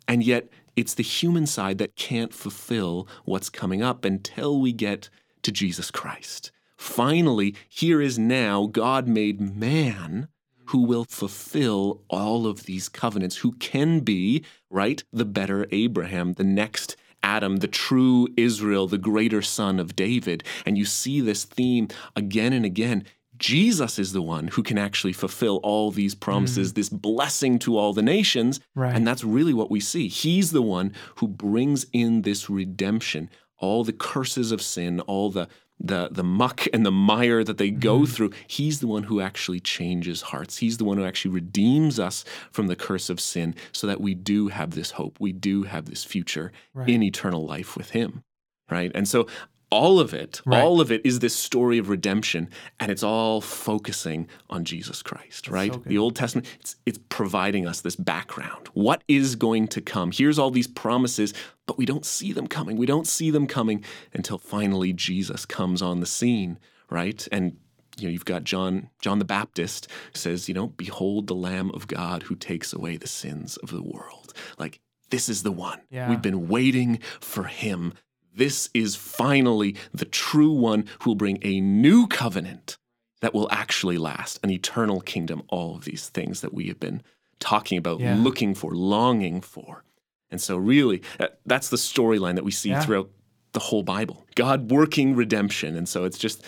and 0.06 0.22
yet 0.22 0.48
it's 0.76 0.94
the 0.94 1.02
human 1.02 1.46
side 1.46 1.78
that 1.78 1.96
can't 1.96 2.34
fulfill 2.34 3.08
what's 3.24 3.48
coming 3.48 3.82
up 3.82 4.04
until 4.04 4.60
we 4.60 4.72
get 4.72 5.08
to 5.42 5.50
Jesus 5.50 5.90
Christ. 5.90 6.50
Finally, 6.76 7.54
here 7.68 8.02
is 8.02 8.18
now 8.18 8.66
God 8.66 9.08
made 9.08 9.40
man 9.40 10.28
who 10.66 10.80
will 10.82 11.04
fulfill 11.04 12.02
all 12.08 12.46
of 12.46 12.64
these 12.64 12.88
covenants, 12.88 13.36
who 13.36 13.52
can 13.52 14.00
be, 14.00 14.44
right, 14.68 15.02
the 15.12 15.24
better 15.24 15.66
Abraham, 15.70 16.34
the 16.34 16.44
next 16.44 16.96
Adam, 17.26 17.56
the 17.56 17.66
true 17.66 18.28
Israel, 18.36 18.86
the 18.86 18.98
greater 18.98 19.42
son 19.42 19.80
of 19.80 19.96
David. 19.96 20.44
And 20.64 20.78
you 20.78 20.84
see 20.84 21.20
this 21.20 21.44
theme 21.44 21.88
again 22.14 22.52
and 22.52 22.64
again. 22.64 23.04
Jesus 23.36 23.98
is 23.98 24.12
the 24.12 24.22
one 24.22 24.46
who 24.48 24.62
can 24.62 24.78
actually 24.78 25.12
fulfill 25.12 25.56
all 25.64 25.90
these 25.90 26.14
promises, 26.14 26.72
mm. 26.72 26.76
this 26.76 26.88
blessing 26.88 27.58
to 27.58 27.76
all 27.76 27.92
the 27.92 28.00
nations. 28.00 28.60
Right. 28.76 28.94
And 28.94 29.04
that's 29.04 29.24
really 29.24 29.52
what 29.52 29.72
we 29.72 29.80
see. 29.80 30.06
He's 30.06 30.52
the 30.52 30.62
one 30.62 30.94
who 31.16 31.26
brings 31.26 31.84
in 31.92 32.22
this 32.22 32.48
redemption, 32.48 33.28
all 33.58 33.82
the 33.82 33.92
curses 33.92 34.52
of 34.52 34.62
sin, 34.62 35.00
all 35.00 35.30
the 35.30 35.48
the 35.78 36.08
the 36.10 36.24
muck 36.24 36.66
and 36.72 36.86
the 36.86 36.90
mire 36.90 37.44
that 37.44 37.58
they 37.58 37.70
go 37.70 38.00
mm-hmm. 38.00 38.12
through 38.12 38.30
he's 38.46 38.80
the 38.80 38.86
one 38.86 39.04
who 39.04 39.20
actually 39.20 39.60
changes 39.60 40.22
hearts 40.22 40.58
he's 40.58 40.78
the 40.78 40.84
one 40.84 40.96
who 40.96 41.04
actually 41.04 41.30
redeems 41.30 42.00
us 42.00 42.24
from 42.50 42.66
the 42.66 42.76
curse 42.76 43.10
of 43.10 43.20
sin 43.20 43.54
so 43.72 43.86
that 43.86 44.00
we 44.00 44.14
do 44.14 44.48
have 44.48 44.70
this 44.70 44.92
hope 44.92 45.18
we 45.20 45.32
do 45.32 45.64
have 45.64 45.84
this 45.86 46.04
future 46.04 46.50
right. 46.72 46.88
in 46.88 47.02
eternal 47.02 47.44
life 47.44 47.76
with 47.76 47.90
him 47.90 48.22
right 48.70 48.90
and 48.94 49.06
so 49.06 49.26
all 49.70 49.98
of 49.98 50.14
it, 50.14 50.40
right. 50.46 50.62
all 50.62 50.80
of 50.80 50.92
it 50.92 51.00
is 51.04 51.18
this 51.18 51.34
story 51.34 51.78
of 51.78 51.88
redemption, 51.88 52.48
and 52.78 52.90
it's 52.90 53.02
all 53.02 53.40
focusing 53.40 54.28
on 54.48 54.64
Jesus 54.64 55.02
Christ, 55.02 55.48
right? 55.48 55.72
So 55.72 55.82
the 55.84 55.98
Old 55.98 56.14
Testament, 56.14 56.46
it's, 56.60 56.76
it's 56.86 56.98
providing 57.08 57.66
us 57.66 57.80
this 57.80 57.96
background. 57.96 58.68
What 58.74 59.02
is 59.08 59.34
going 59.34 59.68
to 59.68 59.80
come? 59.80 60.12
Here's 60.12 60.38
all 60.38 60.50
these 60.50 60.68
promises, 60.68 61.34
but 61.66 61.78
we 61.78 61.84
don't 61.84 62.06
see 62.06 62.32
them 62.32 62.46
coming. 62.46 62.76
We 62.76 62.86
don't 62.86 63.06
see 63.08 63.30
them 63.30 63.46
coming 63.46 63.84
until 64.12 64.38
finally 64.38 64.92
Jesus 64.92 65.44
comes 65.44 65.82
on 65.82 66.00
the 66.00 66.06
scene, 66.06 66.58
right? 66.88 67.26
And 67.32 67.56
you 67.98 68.08
know, 68.08 68.12
you've 68.12 68.24
got 68.24 68.44
John 68.44 68.90
John 69.00 69.18
the 69.18 69.24
Baptist 69.24 69.88
says, 70.12 70.48
you 70.48 70.54
know, 70.54 70.68
behold 70.68 71.26
the 71.26 71.34
Lamb 71.34 71.70
of 71.72 71.88
God 71.88 72.24
who 72.24 72.34
takes 72.36 72.72
away 72.72 72.96
the 72.96 73.06
sins 73.06 73.56
of 73.56 73.70
the 73.70 73.82
world. 73.82 74.34
Like 74.58 74.80
this 75.10 75.28
is 75.28 75.42
the 75.42 75.52
one. 75.52 75.80
Yeah. 75.90 76.08
We've 76.10 76.22
been 76.22 76.48
waiting 76.48 76.98
for 77.20 77.44
him 77.44 77.94
this 78.36 78.68
is 78.74 78.96
finally 78.96 79.74
the 79.92 80.04
true 80.04 80.52
one 80.52 80.84
who 81.00 81.10
will 81.10 81.16
bring 81.16 81.38
a 81.42 81.60
new 81.60 82.06
covenant 82.06 82.78
that 83.20 83.34
will 83.34 83.48
actually 83.50 83.98
last, 83.98 84.38
an 84.42 84.50
eternal 84.50 85.00
kingdom, 85.00 85.42
all 85.48 85.74
of 85.74 85.84
these 85.84 86.08
things 86.08 86.42
that 86.42 86.52
we 86.52 86.68
have 86.68 86.78
been 86.78 87.02
talking 87.40 87.78
about, 87.78 88.00
yeah. 88.00 88.14
looking 88.16 88.54
for, 88.54 88.74
longing 88.74 89.40
for. 89.40 89.84
And 90.30 90.40
so, 90.40 90.56
really, 90.56 91.02
uh, 91.18 91.28
that's 91.46 91.70
the 91.70 91.76
storyline 91.76 92.34
that 92.34 92.44
we 92.44 92.50
see 92.50 92.70
yeah. 92.70 92.82
throughout 92.82 93.10
the 93.52 93.60
whole 93.60 93.82
Bible. 93.82 94.26
God 94.34 94.70
working 94.70 95.16
redemption. 95.16 95.76
And 95.76 95.88
so 95.88 96.04
it's 96.04 96.18
just 96.18 96.44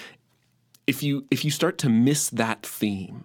if 0.87 1.03
you 1.03 1.27
if 1.31 1.45
you 1.45 1.51
start 1.51 1.79
to 1.79 1.89
miss 1.89 2.29
that 2.31 2.67
theme, 2.67 3.25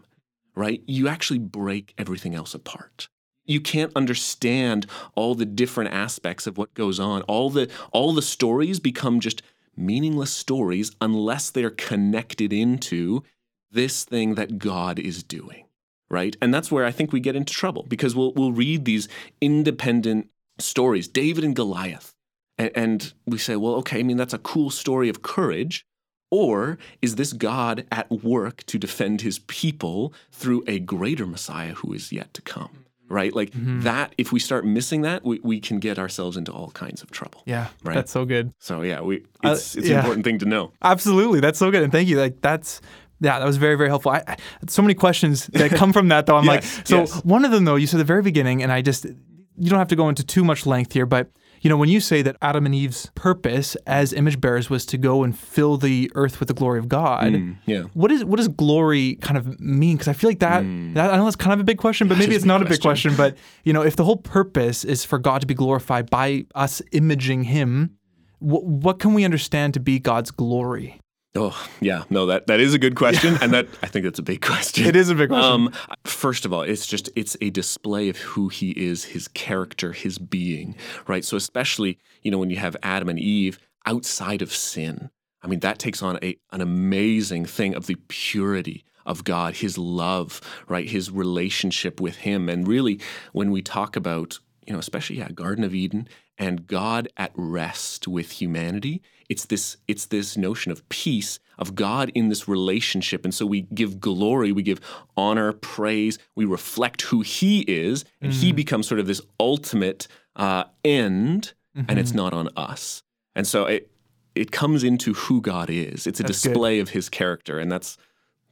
right, 0.56 0.82
you 0.88 1.08
actually 1.08 1.40
break 1.40 1.94
everything 1.98 2.34
else 2.34 2.54
apart 2.54 3.10
you 3.46 3.62
can't 3.62 3.92
understand 3.96 4.86
all 5.16 5.36
the 5.36 5.46
different 5.46 5.94
aspects 5.94 6.48
of 6.48 6.58
what 6.58 6.74
goes 6.74 7.00
on. 7.00 7.22
All 7.24 7.50
the 7.50 7.70
all 7.92 8.14
the 8.14 8.22
stories 8.22 8.80
become 8.80 9.20
just 9.20 9.42
meaningless 9.76 10.32
stories 10.32 10.92
unless 11.02 11.50
they're 11.50 11.70
connected 11.70 12.54
into 12.54 13.24
this 13.72 14.04
thing 14.04 14.36
that 14.36 14.60
God 14.60 15.00
is 15.00 15.24
doing. 15.24 15.66
Right? 16.10 16.36
And 16.42 16.54
that's 16.54 16.72
where 16.72 16.86
I 16.86 16.92
think 16.92 17.12
we 17.12 17.20
get 17.20 17.36
into 17.36 17.54
trouble 17.54 17.86
because 17.88 18.16
we'll 18.16 18.34
we'll 18.34 18.52
read 18.52 18.86
these 18.86 19.08
independent 19.42 20.30
stories, 20.60 21.08
David 21.08 21.44
and 21.44 21.56
Goliath. 21.56 22.14
And, 22.58 22.72
and 22.76 23.14
we 23.26 23.40
say, 23.40 23.56
well, 23.56 23.74
okay, 23.76 24.00
I 24.00 24.04
mean 24.04 24.18
that's 24.18 24.34
a 24.34 24.40
cool 24.40 24.70
story 24.70 25.10
of 25.10 25.22
courage. 25.22 25.86
Or 26.30 26.80
is 27.00 27.16
this 27.16 27.32
God 27.32 27.86
at 27.92 28.10
work 28.10 28.64
to 28.64 28.80
defend 28.80 29.22
his 29.22 29.38
people 29.38 30.14
through 30.32 30.64
a 30.66 30.80
greater 30.80 31.28
Messiah 31.28 31.74
who 31.76 31.94
is 31.94 32.12
yet 32.12 32.34
to 32.34 32.42
come? 32.42 32.83
Right? 33.10 33.34
Like 33.34 33.52
mm-hmm. 33.52 33.82
that, 33.82 34.14
if 34.18 34.32
we 34.32 34.40
start 34.40 34.66
missing 34.66 35.02
that, 35.02 35.24
we, 35.24 35.40
we 35.44 35.60
can 35.60 35.80
get 35.80 36.00
ourselves 36.00 36.38
into 36.38 36.52
all 36.52 36.72
kinds 36.72 37.02
of 37.02 37.12
trouble. 37.12 37.44
Yeah, 37.46 37.68
right. 37.84 37.96
That's 37.96 38.12
so 38.12 38.26
good. 38.26 38.54
So 38.60 38.82
yeah, 38.82 39.02
we 39.02 39.18
it's, 39.44 39.76
uh, 39.76 39.80
it's 39.80 39.88
yeah. 39.88 39.94
an 39.94 40.00
important 40.00 40.26
thing 40.26 40.40
to 40.40 40.46
know. 40.46 40.72
Absolutely, 40.82 41.40
that's 41.40 41.60
so 41.60 41.72
good, 41.72 41.84
and 41.84 41.92
thank 41.92 42.08
you. 42.08 42.20
Like 42.20 42.42
that's 42.42 42.82
yeah, 43.24 43.40
that 43.40 43.46
was 43.46 43.58
very, 43.58 43.76
very 43.76 43.90
helpful. 43.90 44.12
I, 44.12 44.24
I 44.28 44.38
so 44.68 44.82
many 44.82 44.94
questions 44.94 45.48
that 45.48 45.72
come 45.72 45.94
from 45.94 46.10
that, 46.10 46.26
though. 46.26 46.36
I'm 46.36 46.44
yes, 46.46 46.78
like, 46.78 46.88
so 46.88 47.00
yes. 47.00 47.24
one 47.24 47.46
of 47.46 47.52
them, 47.52 47.64
though, 47.64 47.76
you 47.76 47.88
said 47.88 47.98
at 47.98 48.00
the 48.00 48.06
very 48.06 48.22
beginning, 48.22 48.62
and 48.62 48.72
I 48.72 48.82
just, 48.82 49.06
you 49.06 49.70
don't 49.70 49.80
have 49.80 49.88
to 49.90 49.96
go 49.96 50.10
into 50.10 50.26
too 50.26 50.44
much 50.44 50.66
length 50.66 50.92
here, 50.92 51.06
but 51.06 51.30
you 51.64 51.70
know, 51.70 51.78
when 51.78 51.88
you 51.88 52.02
say 52.02 52.22
that 52.22 52.36
Adam 52.42 52.66
and 52.66 52.76
Eve's 52.76 53.10
purpose 53.16 53.76
as 53.88 54.12
image 54.12 54.42
bearers 54.42 54.70
was 54.70 54.86
to 54.88 54.98
go 54.98 55.24
and 55.24 55.38
fill 55.38 55.78
the 55.78 56.12
earth 56.14 56.42
with 56.42 56.50
the 56.50 56.54
glory 56.54 56.78
of 56.78 56.90
God, 56.90 57.32
mm, 57.32 57.56
yeah. 57.66 57.84
what 57.94 58.12
is 58.12 58.26
what 58.26 58.36
does 58.36 58.50
glory 58.50 59.16
kind 59.16 59.38
of 59.38 59.62
mean? 59.62 59.96
Because 59.96 60.10
I 60.10 60.14
feel 60.14 60.30
like 60.30 60.40
that, 60.40 60.64
mm. 60.64 60.94
that 60.96 61.14
I 61.14 61.16
know 61.16 61.24
that's 61.24 61.38
kind 61.38 61.54
of 61.54 61.62
a 61.62 61.64
big 61.64 61.78
question, 61.78 62.10
but 62.10 62.18
maybe 62.18 62.36
it's 62.36 62.44
not 62.44 62.62
a 62.62 62.66
big 62.66 62.82
question. 62.82 63.16
But 63.16 63.38
you 63.64 63.72
know, 63.72 63.82
if 63.82 63.96
the 63.96 64.04
whole 64.04 64.18
purpose 64.18 64.84
is 64.84 65.06
for 65.06 65.18
God 65.18 65.40
to 65.40 65.48
be 65.48 65.54
glorified 65.54 66.10
by 66.10 66.46
us 66.54 66.82
imaging 66.92 67.46
Him, 67.46 67.96
what, 68.40 68.66
what 68.66 69.00
can 69.00 69.14
we 69.14 69.24
understand 69.24 69.74
to 69.76 69.80
be 69.80 70.00
God's 70.00 70.32
glory? 70.32 71.00
Oh 71.36 71.68
yeah, 71.82 72.04
no 72.12 72.28
that 72.28 72.46
that 72.46 72.60
is 72.60 72.76
a 72.76 72.80
good 72.80 72.96
question, 72.96 73.38
and 73.42 73.52
that 73.54 73.68
I 73.82 73.88
think 73.88 74.06
that's 74.06 74.20
a 74.20 74.24
big 74.24 74.42
question. 74.42 74.86
It 74.86 74.96
is 74.96 75.10
a 75.10 75.16
big 75.16 75.30
question. 75.30 75.52
Um, 75.52 75.74
first 76.04 76.46
of 76.46 76.54
all, 76.54 76.62
it's 76.62 76.86
just 76.86 77.10
it's 77.16 77.36
a 77.42 77.50
display 77.50 78.10
of 78.10 78.18
who 78.18 78.50
he 78.50 78.70
is, 78.72 79.06
his 79.06 79.28
character, 79.30 79.94
his 79.94 80.20
being, 80.20 80.76
right? 81.08 81.26
So 81.26 81.36
especially 81.36 81.98
you 82.22 82.30
know 82.30 82.38
when 82.38 82.52
you 82.52 82.58
have 82.58 82.78
Adam 82.84 83.10
and 83.10 83.20
Eve 83.20 83.58
outside 83.88 84.44
of 84.44 84.54
sin, 84.54 85.10
I 85.42 85.48
mean 85.48 85.62
that 85.62 85.80
takes 85.80 86.04
on 86.04 86.20
a 86.22 86.38
an 86.52 86.62
amazing 86.62 87.46
thing 87.46 87.74
of 87.74 87.88
the 87.88 87.96
purity 88.08 88.86
of 89.04 89.24
God, 89.24 89.56
His 89.56 89.78
love, 89.78 90.40
right, 90.68 90.88
His 90.88 91.10
relationship 91.10 92.00
with 92.00 92.18
Him, 92.18 92.48
and 92.48 92.68
really 92.68 93.00
when 93.32 93.50
we 93.50 93.64
talk 93.64 93.96
about 93.96 94.38
you 94.68 94.74
know 94.74 94.80
especially 94.80 95.18
yeah 95.18 95.30
Garden 95.30 95.64
of 95.64 95.74
Eden 95.74 96.08
and 96.38 96.68
God 96.68 97.08
at 97.18 97.32
rest 97.36 98.08
with 98.08 98.34
humanity. 98.34 99.02
It's 99.34 99.46
this 99.46 99.78
it's 99.88 100.06
this 100.06 100.38
notion 100.38 100.72
of 100.72 100.88
peace 100.90 101.40
of 101.58 101.74
God 101.74 102.12
in 102.14 102.30
this 102.30 102.48
relationship. 102.48 103.26
And 103.26 103.34
so 103.34 103.48
we 103.48 103.62
give 103.74 104.00
glory, 104.00 104.52
we 104.52 104.62
give 104.62 104.80
honor, 105.18 105.54
praise, 105.54 106.20
we 106.36 106.46
reflect 106.46 107.02
who 107.02 107.22
he 107.22 107.62
is, 107.62 108.06
and 108.22 108.32
mm-hmm. 108.32 108.42
he 108.42 108.52
becomes 108.52 108.88
sort 108.88 109.00
of 109.00 109.08
this 109.08 109.22
ultimate 109.40 110.08
uh, 110.36 110.66
end, 110.86 111.54
mm-hmm. 111.76 111.90
and 111.90 112.00
it's 112.00 112.12
mm-hmm. 112.12 112.18
not 112.18 112.34
on 112.34 112.50
us. 112.56 113.02
And 113.36 113.48
so 113.48 113.66
it 113.66 113.90
it 114.36 114.52
comes 114.52 114.84
into 114.84 115.14
who 115.14 115.42
God 115.42 115.72
is. 115.72 116.06
It's 116.06 116.20
a 116.20 116.24
that's 116.24 116.40
display 116.44 116.76
good. 116.78 116.84
of 116.84 116.90
his 116.90 117.10
character, 117.10 117.58
and 117.58 117.72
that's 117.72 117.98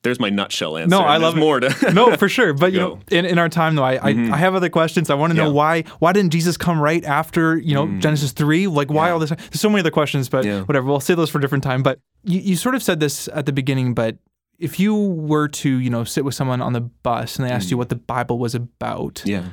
there's 0.03 0.19
my 0.19 0.29
nutshell 0.29 0.77
answer. 0.77 0.89
No, 0.89 1.01
I 1.01 1.17
love 1.17 1.35
more 1.35 1.59
to 1.59 1.91
no 1.93 2.15
for 2.17 2.27
sure. 2.27 2.53
But 2.53 2.73
you 2.73 2.79
know, 2.79 2.99
in, 3.11 3.25
in 3.25 3.37
our 3.37 3.49
time 3.49 3.75
though, 3.75 3.83
I, 3.83 3.97
mm-hmm. 3.97 4.33
I, 4.33 4.35
I 4.35 4.39
have 4.39 4.55
other 4.55 4.69
questions. 4.69 5.09
I 5.09 5.13
want 5.15 5.31
to 5.31 5.37
know 5.37 5.47
yeah. 5.47 5.53
why 5.53 5.83
why 5.99 6.13
didn't 6.13 6.31
Jesus 6.31 6.57
come 6.57 6.79
right 6.79 7.03
after 7.05 7.57
you 7.57 7.75
know 7.75 7.87
mm. 7.87 7.99
Genesis 7.99 8.31
three? 8.31 8.67
Like 8.67 8.89
why 8.89 9.07
yeah. 9.07 9.13
all 9.13 9.19
this? 9.19 9.29
There's 9.29 9.59
so 9.59 9.69
many 9.69 9.81
other 9.81 9.91
questions, 9.91 10.29
but 10.29 10.45
yeah. 10.45 10.61
whatever. 10.61 10.87
We'll 10.87 10.99
save 10.99 11.17
those 11.17 11.29
for 11.29 11.37
a 11.37 11.41
different 11.41 11.63
time. 11.63 11.83
But 11.83 11.99
you, 12.23 12.39
you 12.39 12.55
sort 12.55 12.75
of 12.75 12.81
said 12.81 12.99
this 12.99 13.27
at 13.33 13.45
the 13.45 13.53
beginning, 13.53 13.93
but 13.93 14.17
if 14.57 14.79
you 14.79 14.95
were 14.95 15.47
to 15.47 15.69
you 15.69 15.89
know 15.89 16.03
sit 16.03 16.25
with 16.25 16.33
someone 16.33 16.61
on 16.61 16.73
the 16.73 16.81
bus 16.81 17.37
and 17.37 17.47
they 17.47 17.51
asked 17.51 17.67
mm. 17.67 17.71
you 17.71 17.77
what 17.77 17.89
the 17.89 17.95
Bible 17.95 18.39
was 18.39 18.55
about, 18.55 19.21
yeah. 19.25 19.49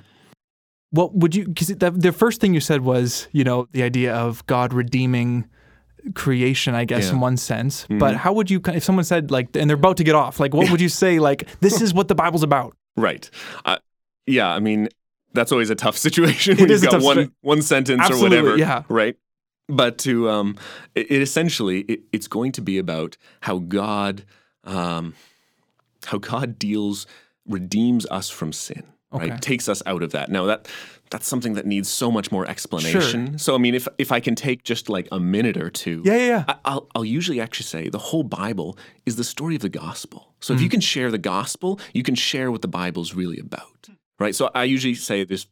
What 0.91 1.15
would 1.15 1.35
you? 1.35 1.47
Because 1.47 1.69
the, 1.69 1.91
the 1.91 2.13
first 2.13 2.41
thing 2.41 2.55
you 2.55 2.61
said 2.61 2.81
was, 2.81 3.29
you 3.33 3.45
know, 3.45 3.69
the 3.73 3.83
idea 3.83 4.15
of 4.15 4.47
God 4.47 4.73
redeeming 4.73 5.47
creation, 6.15 6.75
I 6.75 6.85
guess, 6.85 7.07
yeah. 7.07 7.15
in 7.15 7.21
one 7.21 7.37
sense. 7.37 7.85
Mm-hmm. 7.85 7.99
But 7.99 8.17
how 8.17 8.33
would 8.33 8.51
you, 8.51 8.61
if 8.67 8.85
someone 8.85 9.05
said 9.05 9.31
like, 9.31 9.55
and 9.55 9.69
they're 9.69 9.77
about 9.77 9.97
to 9.99 10.05
get 10.05 10.15
off, 10.15 10.41
like, 10.41 10.55
what 10.55 10.71
would 10.71 10.81
you 10.81 10.89
say? 10.89 11.19
Like, 11.19 11.49
this 11.61 11.81
is 11.81 11.95
what 11.95 12.09
the 12.09 12.15
Bible's 12.15 12.43
about. 12.43 12.77
Right. 12.97 13.31
Uh, 13.65 13.79
yeah. 14.27 14.49
I 14.49 14.61
mean, 14.61 14.89
that's 15.33 15.53
always 15.53 15.71
a 15.71 15.75
tough 15.75 15.97
situation 16.07 16.57
when 16.57 16.69
you've 16.69 16.83
got 16.83 17.03
one 17.03 17.33
one 17.41 17.63
sentence 17.63 18.03
Absolutely, 18.03 18.39
or 18.39 18.43
whatever. 18.43 18.59
Yeah. 18.59 18.83
Right. 18.89 19.17
But 19.69 19.99
to 19.99 20.31
um, 20.31 20.57
it, 20.95 21.11
it 21.11 21.23
essentially 21.23 21.81
it, 21.81 22.01
it's 22.13 22.29
going 22.29 22.53
to 22.53 22.63
be 22.63 22.79
about 22.79 23.17
how 23.43 23.59
God, 23.59 24.25
um, 24.65 25.15
how 26.07 26.19
God 26.19 26.59
deals 26.59 27.07
redeems 27.47 28.07
us 28.07 28.31
from 28.31 28.53
sin. 28.53 28.85
Okay. 29.13 29.31
Right. 29.31 29.41
Takes 29.41 29.69
us 29.69 29.83
out 29.87 30.03
of 30.03 30.13
that. 30.13 30.31
Now 30.31 30.45
that 30.47 30.69
that's 31.11 31.27
something 31.27 31.55
that 31.55 31.65
needs 31.65 31.89
so 31.89 32.11
much 32.11 32.31
more 32.31 32.47
explanation. 32.47 33.31
Sure. 33.31 33.39
So 33.39 33.55
I 33.55 33.59
mean, 33.59 33.75
if 33.75 33.89
if 33.97 34.13
I 34.13 34.21
can 34.21 34.35
take 34.35 34.65
just 34.65 34.89
like 34.89 35.09
a 35.11 35.19
minute 35.19 35.57
or 35.57 35.71
two, 35.71 36.03
yeah, 36.05 36.17
yeah, 36.17 36.27
yeah. 36.27 36.55
I, 36.65 36.75
will 36.75 36.91
I'll 36.95 37.05
usually 37.05 37.41
actually 37.41 37.65
say 37.65 37.89
the 37.89 37.99
whole 37.99 38.23
Bible 38.23 38.77
is 39.07 39.17
the 39.17 39.25
story 39.25 39.55
of 39.55 39.63
the 39.63 39.71
gospel. 39.71 40.35
So 40.41 40.53
mm. 40.53 40.57
if 40.57 40.63
you 40.63 40.69
mm. 40.69 40.73
can 40.73 40.81
share 40.81 41.11
the 41.11 41.19
gospel, 41.19 41.81
you 41.95 42.03
can 42.03 42.15
share 42.15 42.51
what 42.51 42.63
the 42.63 42.69
Bible's 42.69 43.15
really 43.15 43.39
about, 43.39 43.89
right? 44.19 44.35
So 44.35 44.51
I 44.55 44.65
usually 44.65 44.95
say 44.95 45.25
this 45.25 45.47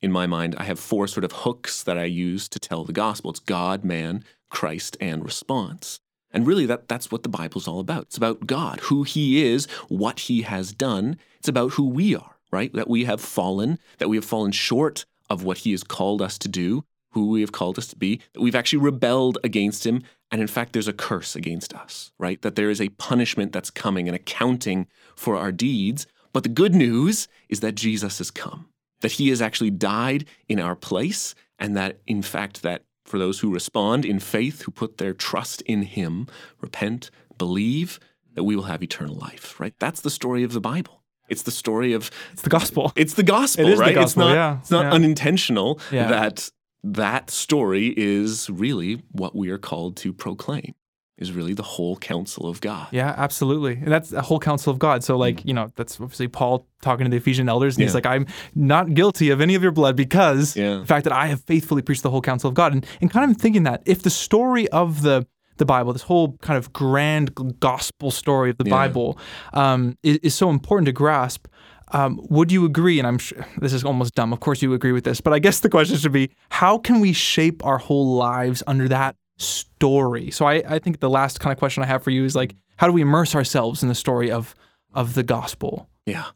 in 0.00 0.10
my 0.10 0.26
mind. 0.26 0.54
I 0.56 0.64
have 0.64 0.78
four 0.78 1.06
sort 1.06 1.24
of 1.24 1.32
hooks 1.32 1.82
that 1.82 1.98
I 1.98 2.04
use 2.04 2.48
to 2.48 2.58
tell 2.58 2.84
the 2.84 2.94
gospel. 2.94 3.30
It's 3.30 3.40
God, 3.40 3.84
man, 3.84 4.24
Christ, 4.50 4.96
and 5.00 5.22
response. 5.22 6.00
And 6.30 6.46
really, 6.46 6.66
that, 6.66 6.88
that's 6.88 7.10
what 7.10 7.22
the 7.22 7.28
Bible's 7.28 7.68
all 7.68 7.80
about. 7.80 8.04
It's 8.04 8.16
about 8.16 8.46
God, 8.46 8.80
who 8.80 9.04
He 9.04 9.44
is, 9.44 9.66
what 9.88 10.20
He 10.20 10.42
has 10.42 10.72
done. 10.72 11.18
It's 11.38 11.48
about 11.48 11.72
who 11.72 11.88
we 11.88 12.14
are 12.14 12.35
right? 12.56 12.72
That 12.72 12.88
we 12.88 13.04
have 13.04 13.20
fallen, 13.20 13.78
that 13.98 14.08
we 14.08 14.16
have 14.16 14.24
fallen 14.24 14.50
short 14.50 15.04
of 15.28 15.44
what 15.44 15.58
he 15.58 15.72
has 15.72 15.84
called 15.84 16.22
us 16.22 16.38
to 16.38 16.48
do, 16.48 16.84
who 17.12 17.28
we 17.28 17.42
have 17.42 17.52
called 17.52 17.76
us 17.78 17.86
to 17.88 17.96
be, 17.96 18.22
that 18.32 18.40
we've 18.40 18.54
actually 18.54 18.78
rebelled 18.78 19.36
against 19.44 19.84
him. 19.84 20.02
And 20.30 20.40
in 20.40 20.46
fact, 20.46 20.72
there's 20.72 20.88
a 20.88 20.94
curse 20.94 21.36
against 21.36 21.74
us, 21.74 22.12
right? 22.18 22.40
That 22.40 22.54
there 22.54 22.70
is 22.70 22.80
a 22.80 22.88
punishment 22.88 23.52
that's 23.52 23.70
coming, 23.70 24.08
an 24.08 24.14
accounting 24.14 24.86
for 25.14 25.36
our 25.36 25.52
deeds. 25.52 26.06
But 26.32 26.44
the 26.44 26.48
good 26.48 26.74
news 26.74 27.28
is 27.50 27.60
that 27.60 27.74
Jesus 27.74 28.16
has 28.18 28.30
come, 28.30 28.70
that 29.02 29.12
he 29.12 29.28
has 29.28 29.42
actually 29.42 29.70
died 29.70 30.24
in 30.48 30.58
our 30.58 30.74
place, 30.74 31.34
and 31.58 31.76
that 31.76 32.00
in 32.06 32.22
fact, 32.22 32.62
that 32.62 32.84
for 33.04 33.18
those 33.18 33.40
who 33.40 33.52
respond 33.52 34.06
in 34.06 34.18
faith, 34.18 34.62
who 34.62 34.70
put 34.72 34.96
their 34.96 35.12
trust 35.12 35.60
in 35.62 35.82
him, 35.82 36.26
repent, 36.62 37.10
believe, 37.36 38.00
that 38.34 38.44
we 38.44 38.56
will 38.56 38.64
have 38.64 38.82
eternal 38.82 39.14
life, 39.14 39.60
right? 39.60 39.74
That's 39.78 40.00
the 40.00 40.10
story 40.10 40.42
of 40.42 40.54
the 40.54 40.60
Bible. 40.60 41.02
It's 41.28 41.42
the 41.42 41.50
story 41.50 41.92
of 41.92 42.10
It's 42.32 42.42
the 42.42 42.50
gospel. 42.50 42.92
it's 42.96 43.14
the 43.14 43.22
gospel, 43.22 43.66
It 43.66 43.72
is 43.72 43.78
the 43.78 43.82
right? 43.84 43.90
it's 43.96 44.00
gospel, 44.14 44.28
not 44.28 44.34
yeah, 44.34 44.58
it's 44.60 44.70
not 44.70 44.84
yeah. 44.86 44.92
unintentional 44.92 45.80
Yeah. 45.90 46.08
that 46.08 46.50
that 46.84 47.30
story 47.30 47.92
is 47.96 48.48
really 48.50 49.02
what 49.10 49.34
we 49.34 49.50
are 49.50 49.58
called 49.58 49.96
to 49.98 50.12
proclaim. 50.12 50.74
Is 51.18 51.32
really 51.32 51.54
the 51.54 51.62
whole 51.62 51.96
counsel 51.96 52.46
of 52.46 52.60
God. 52.60 52.88
Yeah, 52.90 53.14
absolutely. 53.16 53.72
And 53.72 53.88
that's 53.90 54.10
the 54.10 54.20
whole 54.20 54.38
counsel 54.38 54.70
of 54.70 54.78
God. 54.78 55.02
So, 55.02 55.16
like, 55.16 55.42
you 55.46 55.54
know, 55.54 55.68
that's 55.74 55.98
obviously 55.98 56.28
Paul 56.28 56.66
talking 56.82 57.04
to 57.06 57.10
the 57.10 57.16
Ephesian 57.16 57.48
elders, 57.48 57.74
and 57.76 57.82
he's 57.84 57.92
Mm. 57.92 57.94
Like, 57.94 58.04
I'm 58.06 58.26
not 58.54 58.92
guilty 58.92 59.30
of 59.30 59.40
any 59.40 59.54
of 59.54 59.62
your 59.62 59.72
blood 59.72 59.96
because 59.96 60.52
the 60.52 60.84
fact 60.86 61.04
that 61.04 61.14
I 61.14 61.28
have 61.28 61.42
faithfully 61.44 61.80
preached 61.80 62.02
the 62.02 62.10
whole 62.10 62.20
counsel 62.20 62.48
of 62.48 62.54
God. 62.54 62.74
And, 62.74 62.84
and 63.00 63.10
kind 63.10 63.30
of 63.30 63.38
thinking 63.38 63.62
that 63.62 63.82
if 63.86 64.02
the 64.02 64.10
story 64.10 64.68
of 64.68 65.00
the 65.00 65.26
the 65.58 65.64
Bible, 65.64 65.92
this 65.92 66.02
whole 66.02 66.36
kind 66.42 66.56
of 66.58 66.72
grand 66.72 67.34
gospel 67.60 68.10
story 68.10 68.50
of 68.50 68.58
the 68.58 68.64
Yeah. 68.64 68.70
Bible, 68.70 69.18
um, 69.52 69.96
is, 70.02 70.18
is 70.18 70.34
so 70.34 70.50
important 70.50 70.86
to 70.86 70.92
grasp. 70.92 71.46
Um, 71.92 72.20
would 72.30 72.50
you 72.50 72.64
agree? 72.64 72.98
And 72.98 73.06
I'm 73.06 73.18
sure 73.18 73.46
this 73.58 73.72
is 73.72 73.84
almost 73.84 74.14
dumb. 74.14 74.32
Of 74.32 74.40
course, 74.40 74.60
you 74.60 74.72
agree 74.74 74.92
with 74.92 75.04
this, 75.04 75.20
but 75.20 75.32
I 75.32 75.38
guess 75.38 75.60
the 75.60 75.68
question 75.68 75.96
should 75.96 76.12
be: 76.12 76.30
How 76.50 76.78
can 76.78 77.00
we 77.00 77.12
shape 77.12 77.64
our 77.64 77.78
whole 77.78 78.16
lives 78.16 78.62
under 78.66 78.88
that 78.88 79.14
story? 79.38 80.30
So 80.30 80.46
I, 80.46 80.62
I 80.68 80.78
think 80.78 81.00
the 81.00 81.10
last 81.10 81.40
kind 81.40 81.52
of 81.52 81.58
question 81.58 81.82
I 81.82 81.86
have 81.86 82.02
for 82.02 82.10
you 82.10 82.24
is 82.24 82.34
like, 82.34 82.56
how 82.76 82.86
do 82.86 82.92
we 82.92 83.02
immerse 83.02 83.34
ourselves 83.34 83.82
in 83.82 83.88
the 83.88 83.94
story 83.94 84.30
of 84.30 84.54
of 84.94 85.14
the 85.14 85.22
gospel? 85.22 85.88
Yeah. 86.06 86.26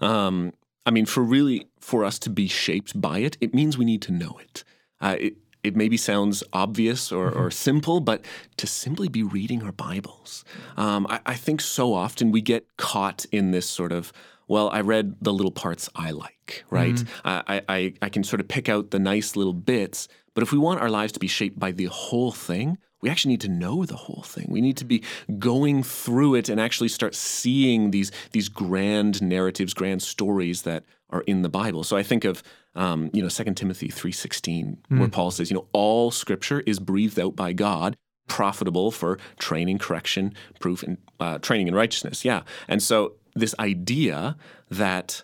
Um, 0.00 0.52
I 0.84 0.90
mean, 0.90 1.06
for 1.06 1.22
really 1.22 1.66
for 1.80 2.04
us 2.04 2.18
to 2.20 2.30
be 2.30 2.46
shaped 2.48 3.00
by 3.00 3.20
it, 3.20 3.36
it 3.40 3.54
means 3.54 3.78
we 3.78 3.84
need 3.84 4.02
to 4.02 4.12
know 4.12 4.38
it. 4.40 4.64
Uh, 5.00 5.16
it 5.18 5.34
it 5.62 5.76
maybe 5.76 5.96
sounds 5.96 6.42
obvious 6.52 7.12
or, 7.12 7.30
or 7.30 7.50
simple, 7.50 8.00
but 8.00 8.24
to 8.56 8.66
simply 8.66 9.08
be 9.08 9.22
reading 9.22 9.62
our 9.62 9.72
Bibles. 9.72 10.44
Um, 10.76 11.06
I, 11.08 11.20
I 11.26 11.34
think 11.34 11.60
so 11.60 11.94
often 11.94 12.30
we 12.30 12.40
get 12.40 12.76
caught 12.76 13.26
in 13.32 13.50
this 13.50 13.68
sort 13.68 13.92
of, 13.92 14.12
well, 14.46 14.70
I 14.70 14.80
read 14.80 15.16
the 15.20 15.32
little 15.32 15.50
parts 15.52 15.90
I 15.94 16.10
like, 16.12 16.64
right? 16.70 17.02
I, 17.24 17.62
I, 17.68 17.94
I 18.00 18.08
can 18.08 18.24
sort 18.24 18.40
of 18.40 18.48
pick 18.48 18.68
out 18.68 18.90
the 18.90 18.98
nice 18.98 19.36
little 19.36 19.52
bits, 19.52 20.08
but 20.34 20.42
if 20.42 20.52
we 20.52 20.58
want 20.58 20.80
our 20.80 20.90
lives 20.90 21.12
to 21.12 21.20
be 21.20 21.26
shaped 21.26 21.58
by 21.58 21.72
the 21.72 21.86
whole 21.86 22.32
thing, 22.32 22.78
we 23.00 23.08
actually 23.08 23.32
need 23.32 23.40
to 23.42 23.48
know 23.48 23.84
the 23.84 23.96
whole 23.96 24.22
thing. 24.22 24.46
We 24.48 24.60
need 24.60 24.76
to 24.78 24.84
be 24.84 25.02
going 25.38 25.82
through 25.82 26.34
it 26.34 26.48
and 26.48 26.60
actually 26.60 26.88
start 26.88 27.14
seeing 27.14 27.90
these 27.90 28.10
these 28.32 28.48
grand 28.48 29.22
narratives, 29.22 29.74
grand 29.74 30.02
stories 30.02 30.62
that 30.62 30.84
are 31.10 31.22
in 31.22 31.42
the 31.42 31.48
Bible. 31.48 31.84
So 31.84 31.96
I 31.96 32.02
think 32.02 32.24
of 32.24 32.42
um, 32.74 33.10
you 33.12 33.22
know 33.22 33.28
2 33.28 33.54
Timothy 33.54 33.88
three 33.88 34.12
sixteen, 34.12 34.78
where 34.88 35.08
Paul 35.08 35.30
says, 35.30 35.50
you 35.50 35.56
know, 35.56 35.66
all 35.72 36.10
Scripture 36.10 36.60
is 36.66 36.78
breathed 36.78 37.18
out 37.18 37.36
by 37.36 37.52
God, 37.52 37.96
profitable 38.26 38.90
for 38.90 39.18
training, 39.38 39.78
correction, 39.78 40.34
proof, 40.60 40.82
and 40.82 40.98
uh, 41.20 41.38
training 41.38 41.68
in 41.68 41.74
righteousness. 41.74 42.24
Yeah, 42.24 42.42
and 42.66 42.82
so 42.82 43.14
this 43.34 43.54
idea 43.58 44.36
that 44.70 45.22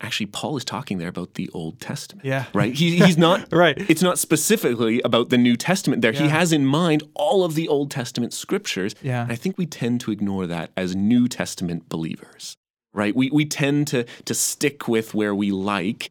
actually 0.00 0.26
Paul 0.26 0.56
is 0.56 0.64
talking 0.64 0.98
there 0.98 1.08
about 1.08 1.34
the 1.34 1.48
Old 1.52 1.80
Testament. 1.80 2.24
Yeah. 2.26 2.46
right. 2.54 2.72
He, 2.74 2.96
he's 2.98 3.18
not 3.18 3.52
Right. 3.52 3.76
it's 3.90 4.02
not 4.02 4.18
specifically 4.18 5.00
about 5.02 5.28
the 5.30 5.38
New 5.38 5.56
Testament 5.56 6.02
there. 6.02 6.12
He 6.12 6.28
has 6.28 6.52
in 6.52 6.64
mind 6.66 7.02
all 7.14 7.44
of 7.44 7.54
the 7.54 7.68
Old 7.68 7.90
Testament 7.90 8.32
scriptures. 8.32 8.94
Yeah. 9.02 9.22
And 9.22 9.32
I 9.32 9.36
think 9.36 9.58
we 9.58 9.66
tend 9.66 10.00
to 10.02 10.10
ignore 10.10 10.46
that 10.46 10.70
as 10.76 10.96
New 10.96 11.28
Testament 11.28 11.88
believers. 11.88 12.56
Right? 12.92 13.14
We 13.14 13.30
we 13.30 13.44
tend 13.44 13.86
to 13.88 14.04
to 14.24 14.34
stick 14.34 14.88
with 14.88 15.14
where 15.14 15.34
we 15.34 15.50
like. 15.52 16.10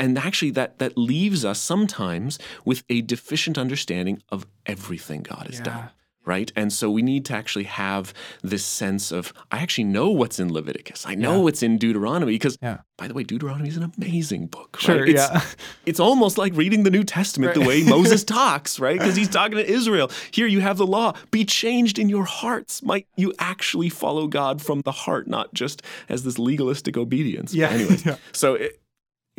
And 0.00 0.16
actually 0.18 0.50
that 0.52 0.78
that 0.78 0.96
leaves 0.96 1.44
us 1.44 1.60
sometimes 1.60 2.38
with 2.64 2.82
a 2.88 3.02
deficient 3.02 3.58
understanding 3.58 4.22
of 4.30 4.46
everything 4.66 5.22
God 5.22 5.46
has 5.46 5.58
Yeah. 5.58 5.64
done. 5.64 5.88
Right? 6.28 6.52
And 6.54 6.70
so 6.72 6.90
we 6.90 7.00
need 7.00 7.24
to 7.24 7.34
actually 7.34 7.64
have 7.64 8.12
this 8.42 8.64
sense 8.64 9.10
of 9.10 9.32
I 9.50 9.58
actually 9.64 9.84
know 9.84 10.10
what's 10.10 10.38
in 10.38 10.52
Leviticus. 10.52 11.06
I 11.06 11.14
know 11.14 11.36
Yeah. 11.36 11.42
what's 11.44 11.62
in 11.62 11.78
Deuteronomy 11.78 12.32
because 12.32 12.58
Yeah. 12.62 12.78
by 12.98 13.08
the 13.08 13.14
way, 13.14 13.22
Deuteronomy 13.24 13.68
is 13.70 13.78
an 13.78 13.90
amazing 13.96 14.46
book. 14.48 14.70
right? 14.76 14.82
Sure, 14.84 15.06
It's- 15.06 15.30
yeah. 15.32 15.40
it's 15.86 15.98
almost 15.98 16.36
like 16.36 16.54
reading 16.54 16.82
the 16.82 16.90
New 16.90 17.02
Testament 17.02 17.54
the 17.54 17.62
way 17.70 17.82
Moses 17.82 18.24
talks, 18.40 18.78
right? 18.78 18.98
Because 18.98 19.16
he's 19.16 19.28
talking 19.30 19.56
to 19.56 19.66
Israel. 19.78 20.10
Here 20.30 20.46
you 20.46 20.60
have 20.60 20.76
the 20.76 20.86
law. 20.86 21.14
Be 21.30 21.46
changed 21.46 21.98
in 21.98 22.08
your 22.10 22.24
hearts. 22.26 22.82
Might 22.82 23.06
you 23.16 23.32
actually 23.38 23.88
follow 23.88 24.26
God 24.26 24.60
from 24.60 24.82
the 24.82 24.92
heart, 24.92 25.28
not 25.28 25.54
just 25.54 25.80
as 26.10 26.24
this 26.24 26.38
legalistic 26.38 26.96
obedience. 26.98 27.54
Yeah. 27.54 27.70
Anyways, 27.70 28.04
Yeah. 28.08 28.16
so 28.32 28.54
it, 28.54 28.80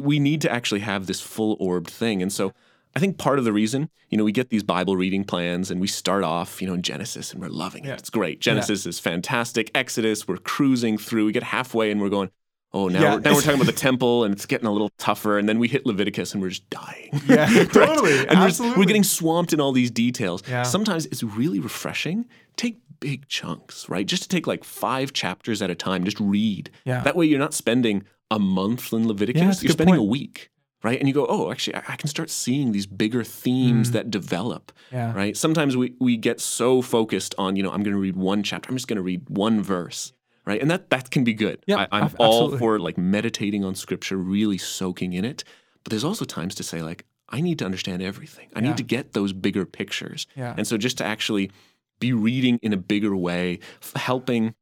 we 0.02 0.17
need 0.19 0.41
to 0.41 0.52
actually 0.52 0.80
have 0.80 1.06
this 1.06 1.21
full 1.21 1.56
orbed 1.60 1.89
thing. 1.91 2.21
And 2.23 2.34
so 2.34 2.54
I 2.95 2.99
think 2.99 3.17
part 3.17 3.39
of 3.39 3.45
the 3.45 3.54
reason, 3.54 3.89
you 4.10 4.17
know, 4.17 4.23
we 4.23 4.32
get 4.32 4.49
these 4.49 4.63
Bible 4.63 4.95
reading 4.95 5.23
plans 5.23 5.69
and 5.69 5.80
we 5.80 5.88
start 5.88 6.23
off, 6.23 6.62
you 6.62 6.67
know, 6.67 6.73
in 6.73 6.82
Genesis 6.82 7.32
and 7.32 7.41
we're 7.41 7.49
loving 7.49 7.86
it. 7.86 7.89
Yeah. 7.89 7.93
It's 7.95 8.10
great. 8.10 8.41
Genesis 8.41 8.86
is 8.86 8.99
fantastic. 8.99 9.69
Exodus, 9.75 10.28
we're 10.28 10.38
cruising 10.38 10.97
through. 10.97 11.25
We 11.28 11.32
get 11.32 11.43
halfway 11.43 11.91
and 11.91 12.02
we're 12.02 12.10
going, 12.10 12.32
oh, 12.73 12.88
now, 12.88 12.99
Yeah. 13.02 13.15
we're, 13.15 13.19
now 13.21 13.34
we're 13.36 13.41
talking 13.41 13.62
about 13.62 13.67
the 13.67 13.80
temple 13.80 14.23
and 14.23 14.34
it's 14.34 14.45
getting 14.47 14.65
a 14.67 14.71
little 14.71 14.89
tougher. 14.97 15.38
And 15.38 15.47
then 15.47 15.60
we 15.60 15.67
hit 15.67 15.86
Leviticus 15.86 16.34
and 16.34 16.41
we're 16.41 16.49
just 16.49 16.67
dying. 16.71 17.21
Yeah, 17.28 17.45
Right? 17.60 17.71
totally. 17.71 18.19
And 18.28 18.39
we're, 18.39 18.45
absolutely. 18.47 18.80
we're 18.80 18.86
getting 18.88 19.04
swamped 19.04 19.54
in 19.54 19.62
all 19.62 19.71
these 19.71 19.91
details. 19.91 20.41
Yeah. 20.47 20.63
Sometimes 20.63 21.06
it's 21.08 21.21
really 21.21 21.60
refreshing. 21.60 22.25
Take 22.58 22.80
big 22.99 23.28
chunks, 23.28 23.88
right? 23.88 24.06
Just 24.06 24.23
to 24.23 24.30
take 24.30 24.47
like 24.47 24.63
five 24.63 25.13
chapters 25.13 25.62
at 25.62 25.69
a 25.69 25.75
time, 25.75 26.04
just 26.04 26.19
read. 26.19 26.71
Yeah. 26.86 27.02
That 27.04 27.15
way 27.15 27.28
you're 27.28 27.39
not 27.39 27.54
spending 27.54 28.04
a 28.32 28.39
month 28.39 28.91
in 28.93 29.08
Leviticus, 29.08 29.41
Yeah, 29.41 29.67
you're 29.67 29.71
spending 29.73 29.93
point. 29.95 29.99
a 30.02 30.04
week. 30.12 30.49
Right. 30.82 30.98
And 30.98 31.08
you 31.10 31.13
go, 31.13 31.26
oh, 31.28 31.52
actually, 31.52 31.76
I, 31.76 31.84
I 31.89 31.96
can 31.98 32.08
start 32.08 32.30
seeing 32.30 32.72
these 32.72 32.86
bigger 32.86 33.24
themes 33.24 33.92
that 33.92 34.10
develop. 34.10 34.72
Mm. 34.72 34.94
Yeah. 34.94 35.13
Right. 35.13 35.36
Sometimes 35.36 35.76
we, 35.76 35.94
we 36.00 36.15
get 36.15 36.39
so 36.39 36.82
focused 36.82 37.36
on, 37.38 37.58
you 37.58 37.63
know, 37.63 37.70
I'm 37.72 37.84
going 37.84 37.94
to 37.94 38.00
read 38.00 38.15
one 38.15 38.44
chapter. 38.44 38.70
I'm 38.70 38.76
just 38.78 38.88
going 38.88 38.96
to 38.96 39.02
read 39.04 39.30
one 39.30 39.62
verse. 39.62 40.13
Right. 40.46 40.62
And 40.62 40.72
that, 40.72 40.89
that 40.89 41.12
can 41.12 41.26
be 41.26 41.34
good. 41.34 41.62
Yeah, 41.68 41.82
I, 41.82 41.88
I'm 41.92 42.04
ab- 42.06 42.15
all 42.18 42.58
for 42.58 42.80
like 42.80 42.98
meditating 42.98 43.65
on 43.65 43.76
scripture, 43.76 44.15
really 44.18 44.58
soaking 44.58 45.12
in 45.13 45.26
it. 45.26 45.44
But 45.84 45.92
there's 45.92 46.06
also 46.06 46.24
times 46.26 46.56
to 46.56 46.63
say, 46.63 46.82
like, 46.82 47.06
I 47.28 47.42
need 47.42 47.60
to 47.60 47.65
understand 47.65 48.02
everything. 48.02 48.50
I 48.56 48.60
Yeah. 48.62 48.70
need 48.70 48.78
to 48.78 48.84
get 48.84 49.12
those 49.13 49.34
bigger 49.34 49.65
pictures. 49.65 50.28
Yeah. 50.36 50.56
And 50.58 50.65
so 50.65 50.78
just 50.78 50.98
to 51.00 51.06
actually 51.06 51.52
be 52.00 52.13
reading 52.13 52.58
in 52.63 52.72
a 52.72 52.78
bigger 52.78 53.15
way, 53.15 53.60
helping 53.96 54.56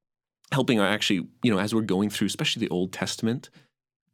helping 0.52 0.80
our 0.80 0.88
actually, 0.88 1.28
you 1.44 1.52
know, 1.54 1.60
as 1.60 1.76
we're 1.76 1.82
going 1.82 2.10
through, 2.10 2.26
especially 2.28 2.62
the 2.62 2.70
Old 2.70 2.92
Testament, 2.92 3.50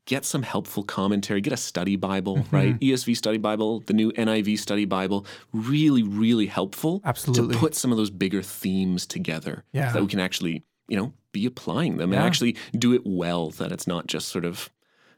get 0.05 0.25
some 0.25 0.43
helpful 0.43 0.83
commentary, 0.83 1.39
get 1.41 1.53
a 1.53 1.57
study 1.57 1.95
Bible, 1.95 2.37
Mm-hmm. 2.37 2.55
right? 2.55 2.79
ESV 2.79 3.15
study 3.15 3.37
Bible, 3.37 3.79
the 3.85 3.93
new 3.93 4.11
NIV 4.13 4.59
study 4.59 4.85
Bible, 4.85 5.25
really, 5.53 6.03
really 6.03 6.47
helpful 6.47 7.01
Absolutely. 7.05 7.53
to 7.53 7.59
put 7.59 7.73
some 7.75 7.91
of 7.91 7.97
those 7.97 8.09
bigger 8.09 8.41
themes 8.41 9.05
together 9.05 9.63
Yeah. 9.71 9.89
so 9.89 9.93
that 9.95 10.01
we 10.03 10.09
can 10.09 10.19
actually, 10.19 10.63
you 10.87 10.97
know, 10.97 11.13
be 11.31 11.45
applying 11.45 11.97
them 11.97 12.11
Yeah. 12.11 12.19
and 12.19 12.25
actually 12.27 12.55
do 12.77 12.93
it 12.93 13.01
well, 13.05 13.49
that 13.51 13.71
it's 13.71 13.87
not 13.87 14.07
just 14.07 14.27
sort 14.27 14.43
of, 14.45 14.69